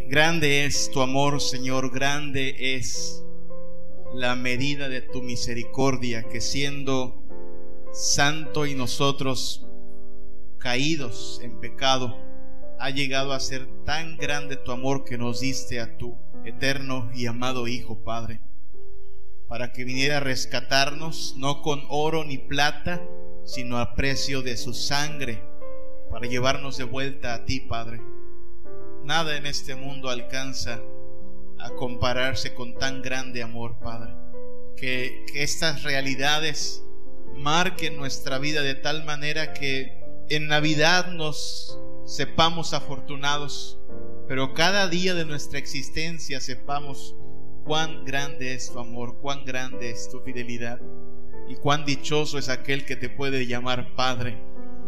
Grande 0.08 0.64
es 0.64 0.90
tu 0.90 1.02
amor, 1.02 1.40
Señor, 1.40 1.92
grande 1.92 2.76
es 2.76 3.22
la 4.14 4.36
medida 4.36 4.88
de 4.88 5.02
tu 5.02 5.20
misericordia, 5.20 6.22
que 6.28 6.40
siendo 6.40 7.22
santo 7.92 8.64
y 8.64 8.74
nosotros 8.74 9.66
caídos 10.58 11.40
en 11.42 11.60
pecado, 11.60 12.16
ha 12.80 12.90
llegado 12.90 13.32
a 13.32 13.40
ser 13.40 13.66
tan 13.84 14.16
grande 14.16 14.56
tu 14.56 14.72
amor 14.72 15.04
que 15.04 15.18
nos 15.18 15.40
diste 15.40 15.80
a 15.80 15.98
tu 15.98 16.16
eterno 16.44 17.10
y 17.14 17.26
amado 17.26 17.68
Hijo, 17.68 18.02
Padre, 18.02 18.40
para 19.46 19.72
que 19.72 19.84
viniera 19.84 20.18
a 20.18 20.20
rescatarnos, 20.20 21.34
no 21.36 21.60
con 21.60 21.82
oro 21.90 22.24
ni 22.24 22.38
plata, 22.38 23.02
sino 23.44 23.78
a 23.78 23.94
precio 23.94 24.40
de 24.42 24.56
su 24.56 24.72
sangre 24.72 25.47
para 26.10 26.26
llevarnos 26.26 26.76
de 26.76 26.84
vuelta 26.84 27.34
a 27.34 27.44
ti, 27.44 27.60
Padre. 27.60 28.00
Nada 29.04 29.36
en 29.36 29.46
este 29.46 29.74
mundo 29.74 30.10
alcanza 30.10 30.80
a 31.58 31.70
compararse 31.70 32.54
con 32.54 32.74
tan 32.74 33.02
grande 33.02 33.42
amor, 33.42 33.78
Padre. 33.78 34.14
Que, 34.76 35.24
estas 35.34 35.82
realidades 35.82 36.84
marquen 37.34 37.96
nuestra 37.96 38.38
vida 38.38 38.62
de 38.62 38.74
tal 38.74 39.04
manera 39.04 39.52
que 39.52 39.92
en 40.28 40.48
Navidad 40.48 41.12
nos 41.12 41.78
sepamos 42.04 42.74
afortunados, 42.74 43.78
pero 44.26 44.54
cada 44.54 44.88
día 44.88 45.14
de 45.14 45.24
nuestra 45.24 45.58
existencia 45.58 46.40
sepamos 46.40 47.14
cuán 47.64 48.04
grande 48.04 48.54
es 48.54 48.72
tu 48.72 48.78
amor, 48.78 49.18
cuán 49.20 49.44
grande 49.44 49.90
es 49.90 50.08
tu 50.08 50.20
fidelidad 50.20 50.80
y 51.48 51.56
cuán 51.56 51.84
dichoso 51.84 52.38
es 52.38 52.48
aquel 52.48 52.84
que 52.84 52.96
te 52.96 53.08
puede 53.08 53.46
llamar 53.46 53.94
Padre 53.94 54.38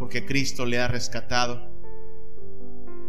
porque 0.01 0.25
Cristo 0.25 0.65
le 0.65 0.79
ha 0.81 0.89
rescatado. 0.89 1.61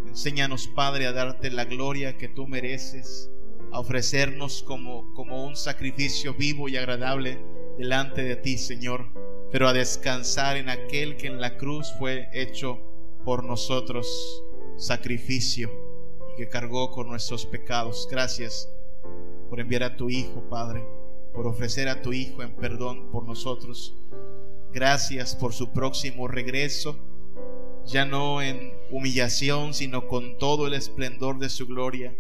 Enséñanos, 0.05 0.67
Padre, 0.67 1.07
a 1.07 1.13
darte 1.13 1.49
la 1.49 1.63
gloria 1.63 2.17
que 2.17 2.27
tú 2.27 2.47
mereces, 2.47 3.31
a 3.71 3.79
ofrecernos 3.79 4.61
como, 4.61 5.13
como 5.13 5.45
un 5.45 5.55
sacrificio 5.55 6.33
vivo 6.33 6.67
y 6.67 6.75
agradable 6.75 7.39
delante 7.77 8.23
de 8.23 8.35
ti, 8.35 8.57
Señor, 8.57 9.07
pero 9.53 9.69
a 9.69 9.73
descansar 9.73 10.57
en 10.57 10.67
aquel 10.67 11.15
que 11.15 11.27
en 11.27 11.39
la 11.39 11.55
cruz 11.55 11.87
fue 11.97 12.27
hecho 12.33 12.77
por 13.23 13.45
nosotros 13.45 14.43
sacrificio 14.75 15.71
y 16.33 16.37
que 16.37 16.49
cargó 16.49 16.91
con 16.91 17.07
nuestros 17.07 17.45
pecados. 17.45 18.05
Gracias 18.11 18.69
por 19.49 19.61
enviar 19.61 19.83
a 19.83 19.95
tu 19.95 20.09
Hijo, 20.09 20.43
Padre, 20.49 20.85
por 21.33 21.47
ofrecer 21.47 21.87
a 21.87 22.01
tu 22.01 22.11
Hijo 22.11 22.43
en 22.43 22.53
perdón 22.57 23.09
por 23.11 23.23
nosotros. 23.23 23.95
Gracias 24.73 25.35
por 25.35 25.53
su 25.53 25.73
próximo 25.73 26.27
regreso, 26.29 26.97
ya 27.85 28.05
no 28.05 28.41
en 28.41 28.73
humillación, 28.89 29.73
sino 29.73 30.07
con 30.07 30.37
todo 30.37 30.67
el 30.67 30.73
esplendor 30.73 31.39
de 31.39 31.49
su 31.49 31.67
gloria. 31.67 32.15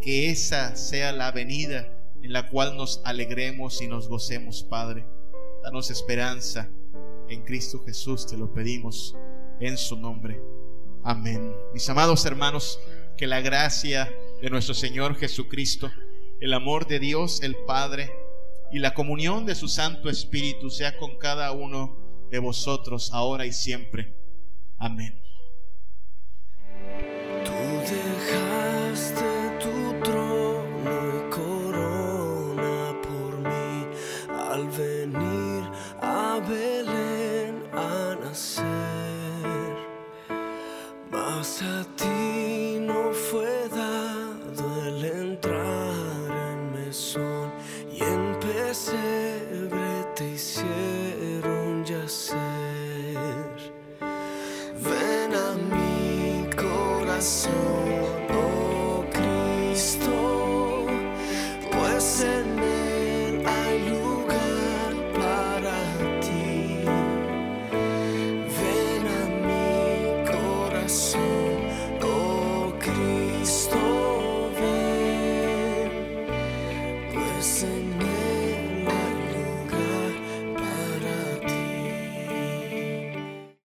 Que 0.00 0.30
esa 0.30 0.76
sea 0.76 1.12
la 1.12 1.32
venida 1.32 1.92
en 2.22 2.32
la 2.32 2.48
cual 2.48 2.76
nos 2.76 3.00
alegremos 3.04 3.82
y 3.82 3.88
nos 3.88 4.08
gocemos, 4.08 4.62
Padre. 4.62 5.04
Danos 5.62 5.90
esperanza. 5.90 6.70
En 7.28 7.42
Cristo 7.44 7.82
Jesús 7.84 8.26
te 8.26 8.36
lo 8.36 8.52
pedimos 8.52 9.16
en 9.60 9.76
su 9.76 9.96
nombre. 9.96 10.40
Amén. 11.02 11.54
Mis 11.72 11.88
amados 11.88 12.24
hermanos, 12.26 12.78
que 13.16 13.26
la 13.26 13.40
gracia 13.40 14.12
de 14.40 14.50
nuestro 14.50 14.74
Señor 14.74 15.16
Jesucristo, 15.16 15.90
el 16.40 16.54
amor 16.54 16.86
de 16.86 16.98
Dios 16.98 17.42
el 17.42 17.56
Padre, 17.66 18.10
y 18.72 18.78
la 18.78 18.94
comunión 18.94 19.46
de 19.46 19.54
su 19.54 19.68
Santo 19.68 20.08
Espíritu 20.08 20.70
sea 20.70 20.96
con 20.96 21.16
cada 21.18 21.52
uno 21.52 21.96
de 22.30 22.38
vosotros 22.38 23.10
ahora 23.12 23.46
y 23.46 23.52
siempre. 23.52 24.14
Amén. 24.78 25.20
Tú 27.44 27.52
dejaste 27.90 29.24
tu 29.58 30.00
trono 30.02 31.16
y 31.16 31.30
corona 31.30 33.00
por 33.02 33.38
mí 33.38 33.86
al 34.28 34.68
venir 34.68 35.64
a 36.00 36.40
Belén 36.48 37.64
a 37.72 38.16
nacer. 38.22 38.66
Mas 41.10 41.62
a 41.62 41.84